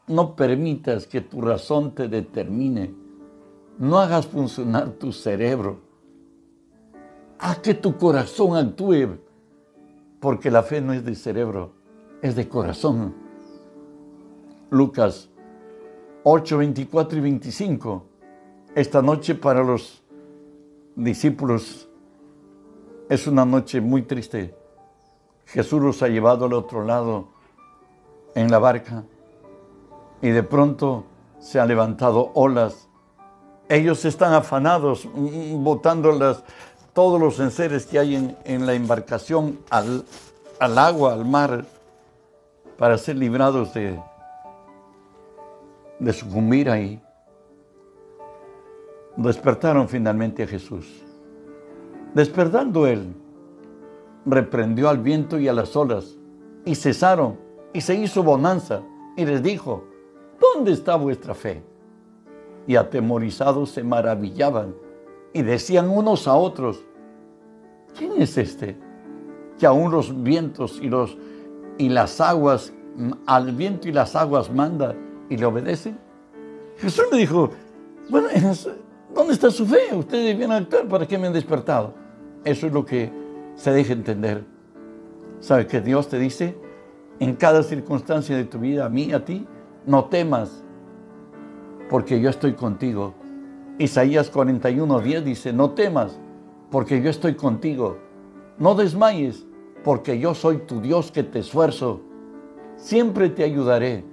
no 0.07 0.35
permitas 0.35 1.07
que 1.07 1.19
tu 1.19 1.41
razón 1.41 1.93
te 1.93 2.07
determine. 2.07 2.93
No 3.77 3.99
hagas 3.99 4.27
funcionar 4.27 4.91
tu 4.91 5.11
cerebro. 5.11 5.81
Haz 7.45 7.59
que 7.59 7.75
tu 7.75 7.95
corazón 7.95 8.57
actúe, 8.57 9.19
porque 10.19 10.49
la 10.49 10.63
fe 10.63 10.81
no 10.81 10.93
es 10.93 11.05
de 11.05 11.13
cerebro, 11.13 11.73
es 12.23 12.35
de 12.35 12.49
corazón. 12.49 13.13
Lucas 14.71 15.29
8, 16.23 16.57
24 16.57 17.19
y 17.19 17.21
25. 17.21 18.05
Esta 18.73 19.03
noche 19.03 19.35
para 19.35 19.63
los 19.63 20.03
discípulos 20.95 21.87
es 23.09 23.27
una 23.27 23.45
noche 23.45 23.79
muy 23.79 24.01
triste. 24.01 24.55
Jesús 25.45 25.79
los 25.83 26.01
ha 26.01 26.07
llevado 26.07 26.45
al 26.45 26.53
otro 26.53 26.83
lado 26.83 27.27
en 28.33 28.49
la 28.49 28.57
barca 28.57 29.03
y 30.19 30.29
de 30.29 30.41
pronto 30.41 31.05
se 31.37 31.59
han 31.59 31.67
levantado 31.67 32.31
olas. 32.33 32.89
Ellos 33.69 34.03
están 34.05 34.33
afanados, 34.33 35.07
botando 35.57 36.11
las, 36.11 36.43
todos 36.95 37.19
los 37.19 37.41
enseres 37.41 37.85
que 37.85 37.99
hay 37.99 38.15
en, 38.45 38.65
la 38.65 38.73
embarcación 38.73 39.59
al, 39.69 40.05
al 40.61 40.77
agua, 40.77 41.13
al 41.13 41.25
mar, 41.25 41.65
para 42.77 42.97
ser 42.97 43.17
librados 43.17 43.73
de, 43.73 43.99
de 45.99 46.13
sucumbir 46.13 46.69
ahí. 46.69 47.01
Despertaron 49.17 49.89
finalmente 49.89 50.43
a 50.43 50.47
Jesús. 50.47 51.03
Despertando 52.13 52.87
él, 52.87 53.13
reprendió 54.25 54.87
al 54.87 54.99
viento 54.99 55.37
y 55.37 55.49
a 55.49 55.53
las 55.53 55.75
olas, 55.75 56.15
y 56.63 56.75
cesaron, 56.75 57.37
y 57.73 57.81
se 57.81 57.95
hizo 57.95 58.23
bonanza, 58.23 58.83
y 59.17 59.25
les 59.25 59.43
dijo, 59.43 59.83
¿dónde 60.39 60.71
está 60.71 60.95
vuestra 60.95 61.35
fe? 61.35 61.61
Y 62.65 62.77
atemorizados 62.77 63.71
se 63.71 63.83
maravillaban, 63.83 64.84
y 65.35 65.41
decían 65.41 65.89
unos 65.89 66.29
a 66.29 66.33
otros, 66.35 66.85
¿quién 67.97 68.13
es 68.21 68.37
este? 68.37 68.77
Que 69.59 69.65
aún 69.65 69.91
los 69.91 70.23
vientos 70.23 70.79
y, 70.81 70.87
los, 70.87 71.17
y 71.77 71.89
las 71.89 72.21
aguas, 72.21 72.71
al 73.25 73.51
viento 73.51 73.89
y 73.89 73.91
las 73.91 74.15
aguas 74.15 74.49
manda 74.49 74.95
y 75.29 75.35
le 75.35 75.45
obedecen. 75.45 75.97
Jesús 76.77 77.03
le 77.11 77.17
dijo, 77.17 77.49
bueno, 78.09 78.29
¿dónde 79.13 79.33
está 79.33 79.51
su 79.51 79.65
fe? 79.65 79.93
Ustedes 79.93 80.49
a 80.49 80.55
actuar, 80.55 80.87
¿para 80.87 81.05
qué 81.05 81.17
me 81.17 81.27
han 81.27 81.33
despertado? 81.33 81.93
Eso 82.45 82.67
es 82.67 82.71
lo 82.71 82.85
que 82.85 83.11
se 83.55 83.71
deja 83.71 83.91
entender. 83.91 84.45
¿Sabe 85.41 85.67
que 85.67 85.81
Dios 85.81 86.07
te 86.07 86.17
dice 86.17 86.55
en 87.19 87.35
cada 87.35 87.61
circunstancia 87.61 88.37
de 88.37 88.45
tu 88.45 88.59
vida, 88.59 88.85
a 88.85 88.89
mí, 88.89 89.11
a 89.11 89.25
ti, 89.25 89.45
no 89.85 90.05
temas, 90.05 90.63
porque 91.89 92.21
yo 92.21 92.29
estoy 92.29 92.53
contigo. 92.53 93.15
Isaías 93.77 94.29
41, 94.29 95.01
10 95.01 95.25
dice, 95.25 95.51
no 95.51 95.71
temas, 95.71 96.17
porque 96.71 97.01
yo 97.01 97.09
estoy 97.09 97.35
contigo. 97.35 97.97
No 98.57 98.73
desmayes, 98.73 99.45
porque 99.83 100.17
yo 100.17 100.33
soy 100.33 100.59
tu 100.59 100.79
Dios 100.79 101.11
que 101.11 101.23
te 101.23 101.39
esfuerzo. 101.39 101.99
Siempre 102.77 103.29
te 103.29 103.43
ayudaré, 103.43 104.05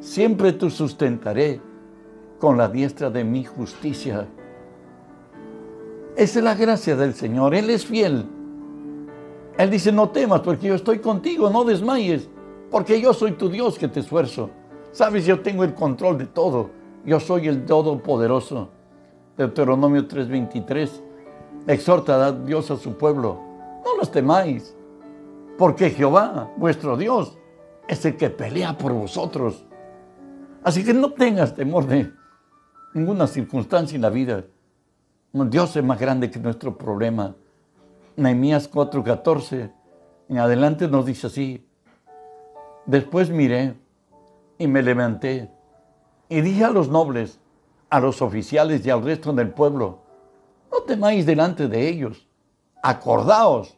siempre 0.00 0.52
te 0.52 0.68
sustentaré 0.68 1.60
con 2.38 2.58
la 2.58 2.68
diestra 2.68 3.08
de 3.10 3.24
mi 3.24 3.44
justicia. 3.44 4.28
Esa 6.16 6.38
es 6.38 6.44
la 6.44 6.54
gracia 6.54 6.94
del 6.94 7.14
Señor, 7.14 7.54
Él 7.54 7.70
es 7.70 7.86
fiel. 7.86 8.26
Él 9.56 9.70
dice, 9.70 9.92
no 9.92 10.10
temas 10.10 10.40
porque 10.40 10.68
yo 10.68 10.74
estoy 10.74 10.98
contigo, 10.98 11.48
no 11.48 11.64
desmayes, 11.64 12.28
porque 12.70 13.00
yo 13.00 13.14
soy 13.14 13.32
tu 13.32 13.48
Dios 13.48 13.78
que 13.78 13.88
te 13.88 14.00
esfuerzo. 14.00 14.50
Sabes, 14.92 15.24
yo 15.24 15.40
tengo 15.40 15.64
el 15.64 15.74
control 15.74 16.18
de 16.18 16.26
todo, 16.26 16.70
yo 17.06 17.18
soy 17.18 17.48
el 17.48 17.64
Todopoderoso. 17.64 18.68
Deuteronomio 19.40 20.06
3:23, 20.06 21.02
exhorta 21.66 22.26
a 22.26 22.30
Dios 22.30 22.70
a 22.70 22.76
su 22.76 22.98
pueblo, 22.98 23.40
no 23.82 23.96
los 23.96 24.10
temáis, 24.10 24.76
porque 25.56 25.88
Jehová, 25.88 26.50
vuestro 26.58 26.94
Dios, 26.98 27.38
es 27.88 28.04
el 28.04 28.18
que 28.18 28.28
pelea 28.28 28.76
por 28.76 28.92
vosotros. 28.92 29.64
Así 30.62 30.84
que 30.84 30.92
no 30.92 31.12
tengas 31.12 31.54
temor 31.54 31.86
de 31.86 32.12
ninguna 32.92 33.26
circunstancia 33.26 33.96
en 33.96 34.02
la 34.02 34.10
vida. 34.10 34.44
Dios 35.32 35.74
es 35.74 35.84
más 35.84 35.98
grande 35.98 36.30
que 36.30 36.38
nuestro 36.38 36.76
problema. 36.76 37.34
Nehemías 38.16 38.70
4:14 38.70 39.72
en 40.28 40.38
adelante 40.38 40.86
nos 40.86 41.06
dice 41.06 41.28
así, 41.28 41.66
después 42.84 43.30
miré 43.30 43.74
y 44.58 44.66
me 44.66 44.82
levanté 44.82 45.50
y 46.28 46.42
dije 46.42 46.64
a 46.64 46.70
los 46.70 46.90
nobles, 46.90 47.40
a 47.90 48.00
los 48.00 48.22
oficiales 48.22 48.86
y 48.86 48.90
al 48.90 49.02
resto 49.02 49.32
del 49.32 49.50
pueblo, 49.50 49.98
no 50.70 50.82
temáis 50.82 51.26
delante 51.26 51.68
de 51.68 51.88
ellos, 51.88 52.26
acordaos 52.82 53.76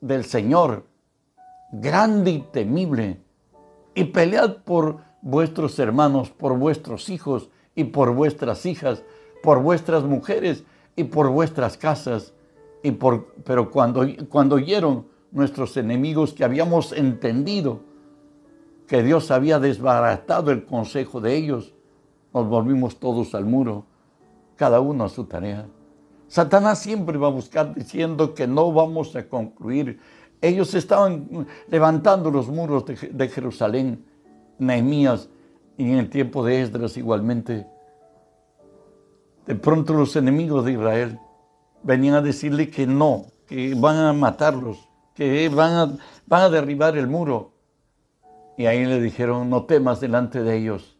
del 0.00 0.24
Señor, 0.24 0.86
grande 1.72 2.30
y 2.30 2.38
temible, 2.40 3.20
y 3.94 4.04
pelead 4.04 4.58
por 4.64 4.98
vuestros 5.20 5.78
hermanos, 5.78 6.30
por 6.30 6.56
vuestros 6.56 7.08
hijos 7.08 7.50
y 7.74 7.84
por 7.84 8.14
vuestras 8.14 8.64
hijas, 8.66 9.02
por 9.42 9.60
vuestras 9.60 10.04
mujeres 10.04 10.64
y 10.96 11.04
por 11.04 11.28
vuestras 11.28 11.76
casas 11.76 12.32
y 12.82 12.92
por, 12.92 13.34
pero 13.44 13.70
cuando, 13.70 14.06
cuando 14.28 14.56
oyeron 14.56 15.06
nuestros 15.30 15.76
enemigos 15.76 16.32
que 16.32 16.44
habíamos 16.44 16.92
entendido 16.92 17.80
que 18.86 19.02
Dios 19.02 19.30
había 19.30 19.58
desbaratado 19.58 20.50
el 20.50 20.64
consejo 20.64 21.20
de 21.20 21.34
ellos, 21.36 21.72
nos 22.32 22.48
volvimos 22.48 22.98
todos 22.98 23.34
al 23.34 23.44
muro, 23.44 23.84
cada 24.56 24.80
uno 24.80 25.04
a 25.04 25.08
su 25.08 25.24
tarea. 25.24 25.66
Satanás 26.28 26.78
siempre 26.78 27.18
va 27.18 27.26
a 27.26 27.30
buscar 27.30 27.74
diciendo 27.74 28.34
que 28.34 28.46
no 28.46 28.72
vamos 28.72 29.14
a 29.16 29.28
concluir. 29.28 30.00
Ellos 30.40 30.74
estaban 30.74 31.46
levantando 31.68 32.30
los 32.30 32.48
muros 32.48 32.84
de, 32.86 33.28
Jerusalén, 33.28 34.04
Nehemías, 34.58 35.28
y 35.76 35.84
en 35.84 35.98
el 35.98 36.10
tiempo 36.10 36.44
de 36.44 36.62
Esdras 36.62 36.96
igualmente. 36.96 37.66
De 39.46 39.54
pronto 39.54 39.92
los 39.92 40.16
enemigos 40.16 40.64
de 40.64 40.72
Israel 40.72 41.18
venían 41.82 42.14
a 42.14 42.22
decirle 42.22 42.70
que 42.70 42.86
no, 42.86 43.26
que 43.46 43.74
van 43.74 43.96
a 43.96 44.12
matarlos, 44.12 44.88
que 45.14 45.48
van 45.48 45.72
a, 45.72 45.98
van 46.26 46.42
a 46.42 46.48
derribar 46.48 46.96
el 46.96 47.08
muro. 47.08 47.52
Y 48.56 48.66
ahí 48.66 48.84
le 48.84 49.00
dijeron, 49.00 49.50
no 49.50 49.64
temas 49.64 50.00
delante 50.00 50.42
de 50.42 50.56
ellos. 50.56 50.91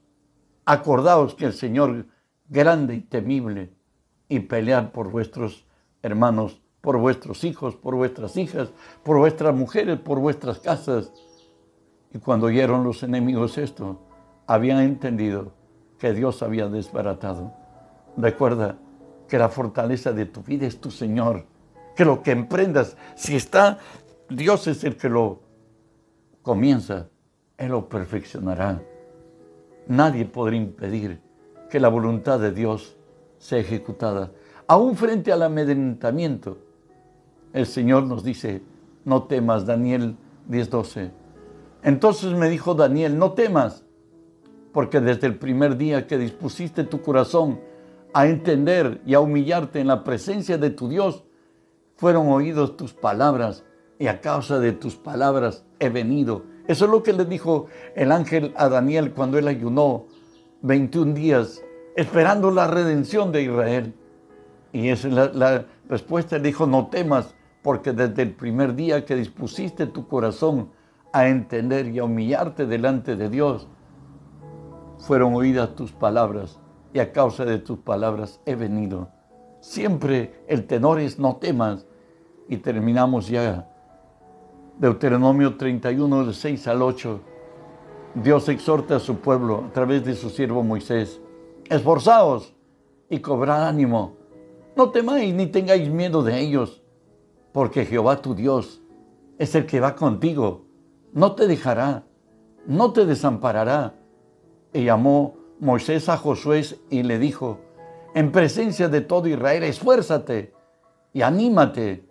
Acordaos 0.64 1.34
que 1.34 1.46
el 1.46 1.52
Señor 1.52 2.06
grande 2.48 2.96
y 2.96 3.00
temible 3.00 3.72
y 4.28 4.40
pelear 4.40 4.92
por 4.92 5.10
vuestros 5.10 5.66
hermanos, 6.02 6.62
por 6.80 6.98
vuestros 6.98 7.44
hijos, 7.44 7.76
por 7.76 7.94
vuestras 7.94 8.36
hijas, 8.36 8.70
por 9.02 9.18
vuestras 9.18 9.54
mujeres, 9.54 9.98
por 9.98 10.18
vuestras 10.18 10.58
casas. 10.58 11.12
Y 12.12 12.18
cuando 12.18 12.46
oyeron 12.46 12.84
los 12.84 13.02
enemigos 13.02 13.58
esto, 13.58 14.00
habían 14.46 14.80
entendido 14.80 15.52
que 15.98 16.12
Dios 16.12 16.42
había 16.42 16.68
desbaratado. 16.68 17.52
Recuerda, 18.16 18.76
que 19.32 19.38
la 19.38 19.48
fortaleza 19.48 20.12
de 20.12 20.26
tu 20.26 20.42
vida 20.42 20.66
es 20.66 20.78
tu 20.78 20.90
Señor. 20.90 21.46
Que 21.96 22.04
lo 22.04 22.22
que 22.22 22.32
emprendas, 22.32 22.98
si 23.16 23.34
está, 23.34 23.78
Dios 24.28 24.66
es 24.66 24.84
el 24.84 24.98
que 24.98 25.08
lo 25.08 25.40
comienza, 26.42 27.08
Él 27.56 27.70
lo 27.70 27.88
perfeccionará. 27.88 28.82
Nadie 29.88 30.24
podrá 30.24 30.56
impedir 30.56 31.20
que 31.70 31.80
la 31.80 31.88
voluntad 31.88 32.38
de 32.38 32.52
Dios 32.52 32.96
sea 33.38 33.58
ejecutada. 33.58 34.30
Aún 34.66 34.96
frente 34.96 35.32
al 35.32 35.42
amedrentamiento, 35.42 36.58
el 37.52 37.66
Señor 37.66 38.04
nos 38.04 38.22
dice, 38.22 38.62
no 39.04 39.24
temas, 39.24 39.66
Daniel 39.66 40.16
10:12. 40.48 41.10
Entonces 41.82 42.32
me 42.32 42.48
dijo 42.48 42.74
Daniel, 42.74 43.18
no 43.18 43.32
temas, 43.32 43.84
porque 44.72 45.00
desde 45.00 45.26
el 45.26 45.36
primer 45.36 45.76
día 45.76 46.06
que 46.06 46.16
dispusiste 46.16 46.84
tu 46.84 47.02
corazón 47.02 47.60
a 48.14 48.26
entender 48.26 49.00
y 49.04 49.14
a 49.14 49.20
humillarte 49.20 49.80
en 49.80 49.88
la 49.88 50.04
presencia 50.04 50.58
de 50.58 50.70
tu 50.70 50.88
Dios, 50.88 51.24
fueron 51.96 52.28
oídos 52.28 52.76
tus 52.76 52.92
palabras 52.92 53.64
y 53.98 54.06
a 54.06 54.20
causa 54.20 54.58
de 54.58 54.72
tus 54.72 54.96
palabras 54.96 55.64
he 55.78 55.88
venido. 55.88 56.42
Eso 56.66 56.84
es 56.84 56.90
lo 56.90 57.02
que 57.02 57.12
le 57.12 57.24
dijo 57.24 57.66
el 57.94 58.12
ángel 58.12 58.52
a 58.56 58.68
Daniel 58.68 59.12
cuando 59.12 59.38
él 59.38 59.48
ayunó 59.48 60.06
21 60.62 61.14
días 61.14 61.62
esperando 61.96 62.50
la 62.50 62.66
redención 62.66 63.32
de 63.32 63.42
Israel. 63.42 63.94
Y 64.72 64.88
esa 64.88 65.08
es 65.08 65.34
la, 65.34 65.66
respuesta. 65.88 66.38
Le 66.38 66.44
dijo, 66.44 66.66
no 66.66 66.86
temas, 66.86 67.34
porque 67.62 67.92
desde 67.92 68.22
el 68.22 68.34
primer 68.34 68.74
día 68.74 69.04
que 69.04 69.16
dispusiste 69.16 69.86
tu 69.86 70.08
corazón 70.08 70.70
a 71.12 71.28
entender 71.28 71.88
y 71.88 71.98
a 71.98 72.04
humillarte 72.04 72.66
delante 72.66 73.16
de 73.16 73.28
Dios, 73.28 73.68
fueron 74.98 75.34
oídas 75.34 75.74
tus 75.74 75.92
palabras 75.92 76.58
y 76.94 77.00
a 77.00 77.12
causa 77.12 77.44
de 77.44 77.58
tus 77.58 77.78
palabras 77.78 78.40
he 78.46 78.54
venido. 78.54 79.08
Siempre 79.60 80.44
el 80.48 80.66
tenor 80.66 81.00
es 81.00 81.18
no 81.18 81.36
temas. 81.36 81.86
Y 82.48 82.58
terminamos 82.58 83.28
ya. 83.28 83.68
Deuteronomio 84.78 85.56
31, 85.56 86.26
de 86.26 86.32
6 86.32 86.68
al 86.68 86.82
8. 86.82 87.20
Dios 88.14 88.48
exhorta 88.48 88.96
a 88.96 89.00
su 89.00 89.16
pueblo 89.16 89.64
a 89.68 89.72
través 89.72 90.04
de 90.04 90.14
su 90.14 90.30
siervo 90.30 90.62
Moisés. 90.62 91.20
Esforzaos 91.68 92.54
y 93.08 93.20
cobrad 93.20 93.68
ánimo. 93.68 94.16
No 94.76 94.90
temáis 94.90 95.34
ni 95.34 95.46
tengáis 95.46 95.88
miedo 95.88 96.22
de 96.22 96.40
ellos, 96.40 96.82
porque 97.52 97.84
Jehová 97.84 98.22
tu 98.22 98.34
Dios 98.34 98.82
es 99.38 99.54
el 99.54 99.66
que 99.66 99.80
va 99.80 99.94
contigo. 99.94 100.64
No 101.12 101.34
te 101.34 101.46
dejará, 101.46 102.04
no 102.66 102.92
te 102.92 103.04
desamparará. 103.04 103.94
Y 104.72 104.84
llamó 104.84 105.36
Moisés 105.60 106.08
a 106.08 106.16
Josué 106.16 106.62
y 106.88 107.02
le 107.02 107.18
dijo, 107.18 107.60
en 108.14 108.32
presencia 108.32 108.88
de 108.88 109.02
todo 109.02 109.28
Israel, 109.28 109.62
esfuérzate 109.62 110.54
y 111.12 111.22
anímate, 111.22 112.04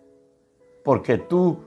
porque 0.83 1.17
tú 1.17 1.57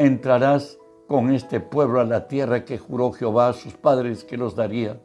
entrarás 0.00 0.78
con 1.06 1.30
este 1.30 1.60
pueblo 1.60 2.00
a 2.00 2.04
la 2.04 2.26
tierra 2.26 2.64
que 2.64 2.78
juró 2.78 3.12
Jehová 3.12 3.48
a 3.48 3.52
sus 3.52 3.74
padres 3.74 4.24
que 4.24 4.38
los 4.38 4.54
daría. 4.56 4.98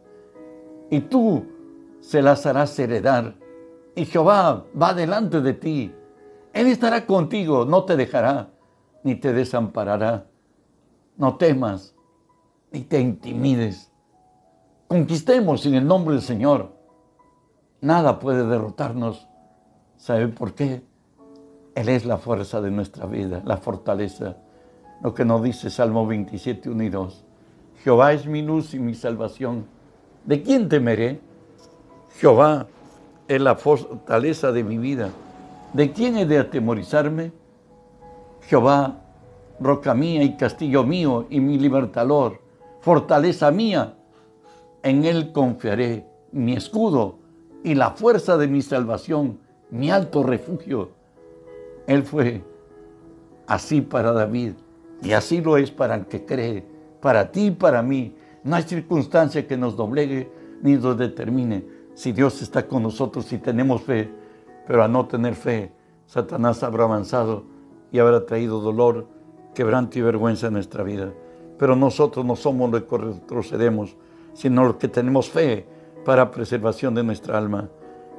Y 0.90 1.02
tú 1.02 1.46
se 2.00 2.22
las 2.22 2.46
harás 2.46 2.78
heredar. 2.80 3.36
Y 3.96 4.06
Jehová 4.06 4.66
va 4.80 4.94
delante 4.94 5.42
de 5.42 5.54
ti. 5.54 5.94
Él 6.54 6.68
estará 6.68 7.06
contigo, 7.06 7.66
no 7.66 7.84
te 7.84 7.98
dejará, 7.98 8.52
ni 9.04 9.16
te 9.16 9.34
desamparará. 9.34 10.28
No 11.18 11.36
temas, 11.36 11.94
ni 12.72 12.82
te 12.82 13.00
intimides. 13.00 13.92
Conquistemos 14.88 15.66
en 15.66 15.76
el 15.76 15.86
nombre 15.86 16.16
del 16.16 16.24
Señor. 16.24 16.74
Nada 17.82 18.20
puede 18.20 18.46
derrotarnos. 18.48 19.28
¿Sabe 19.98 20.30
por 20.30 20.54
qué? 20.54 20.84
Él 21.74 21.90
es 21.90 22.06
la 22.06 22.18
fuerza 22.18 22.62
de 22.62 22.72
nuestra 22.72 23.06
vida, 23.06 23.42
la 23.44 23.58
fortaleza. 23.58 24.38
Lo 25.06 25.14
que 25.14 25.24
nos 25.24 25.44
dice 25.44 25.70
Salmo 25.70 26.08
27, 26.08 26.68
1 26.68 26.84
y 26.84 26.90
2. 26.90 27.24
Jehová 27.84 28.14
es 28.14 28.26
mi 28.26 28.42
luz 28.42 28.74
y 28.74 28.80
mi 28.80 28.96
salvación. 28.96 29.68
¿De 30.26 30.42
quién 30.42 30.68
temeré? 30.68 31.20
Jehová 32.18 32.66
es 33.28 33.40
la 33.40 33.54
fortaleza 33.54 34.52
de 34.52 34.64
mi 34.64 34.80
vida. 34.80 35.12
¿De 35.74 35.92
quién 35.92 36.18
he 36.18 36.26
de 36.26 36.40
atemorizarme? 36.40 37.32
Jehová, 38.48 39.00
roca 39.60 39.94
mía 39.94 40.24
y 40.24 40.38
castillo 40.38 40.84
mío 40.84 41.28
y 41.30 41.40
mi 41.40 41.60
libertador, 41.60 42.42
fortaleza 42.82 43.52
mía. 43.52 43.94
En 44.82 45.06
él 45.06 45.32
confiaré, 45.32 46.08
mi 46.32 46.54
escudo 46.54 47.20
y 47.64 47.76
la 47.76 47.92
fuerza 47.92 48.38
de 48.38 48.48
mi 48.48 48.64
salvación, 48.64 49.38
mi 49.70 49.92
alto 49.92 50.24
refugio. 50.24 50.90
Él 51.86 52.02
fue 52.02 52.42
así 53.46 53.82
para 53.82 54.12
David 54.12 54.54
y 55.02 55.14
así 55.14 55.42
lo 55.42 55.58
es 55.58 55.72
para 55.72 55.96
el 55.96 56.06
que 56.06 56.26
cree, 56.26 56.64
para 57.02 57.32
ti 57.32 57.48
y 57.48 57.52
para 57.52 57.82
mí. 57.82 58.16
No 58.44 58.56
hay 58.56 58.64
circunstancia 58.64 59.48
que 59.48 59.58
nos 59.58 59.76
doblegue 59.76 60.32
ni 60.62 60.76
nos 60.76 60.98
determine. 60.98 61.66
Si 61.94 62.12
Dios 62.12 62.42
está 62.42 62.68
con 62.68 62.84
nosotros, 62.84 63.26
si 63.26 63.38
tenemos 63.38 63.82
fe, 63.82 64.10
pero 64.68 64.84
a 64.84 64.88
no 64.88 65.06
tener 65.06 65.36
fe, 65.36 65.72
Satanás 66.06 66.64
habrá 66.64 66.84
avanzado 66.84 67.44
y 67.92 68.00
habrá 68.00 68.26
traído 68.26 68.60
dolor, 68.60 69.08
quebranto 69.54 69.98
y 70.00 70.02
vergüenza 70.02 70.48
en 70.48 70.54
nuestra 70.54 70.84
vida. 70.84 71.14
Pero 71.58 71.76
nosotros 71.76 72.26
no 72.26 72.36
somos 72.36 72.70
los 72.72 72.84
que 72.84 72.98
retrocedemos, 72.98 73.96
sino 74.34 74.66
los 74.66 74.76
que 74.76 74.88
tenemos 74.88 75.30
fe 75.30 75.66
para 76.04 76.32
preservación 76.32 76.94
de 76.94 77.04
nuestra 77.04 77.38
alma. 77.38 77.70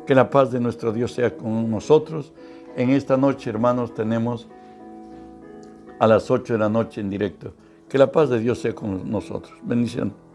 Que 0.07 0.15
la 0.15 0.31
paz 0.31 0.51
de 0.51 0.61
nuestro 0.61 0.93
Dios 0.93 1.12
sea 1.12 1.37
con 1.37 1.71
nosotros 1.71 2.33
en 2.77 2.91
esta 2.91 3.17
noche, 3.17 3.49
hermanos, 3.49 3.95
tenemos 3.95 4.49
a 5.98 6.06
las 6.06 6.30
8 6.30 6.54
de 6.54 6.59
la 6.59 6.68
noche 6.68 7.00
en 7.00 7.11
directo. 7.11 7.54
Que 7.88 7.98
la 7.98 8.11
paz 8.11 8.30
de 8.30 8.40
Dios 8.40 8.59
sea 8.59 8.74
con 8.74 9.11
nosotros. 9.11 9.56
Bendición. 9.62 10.26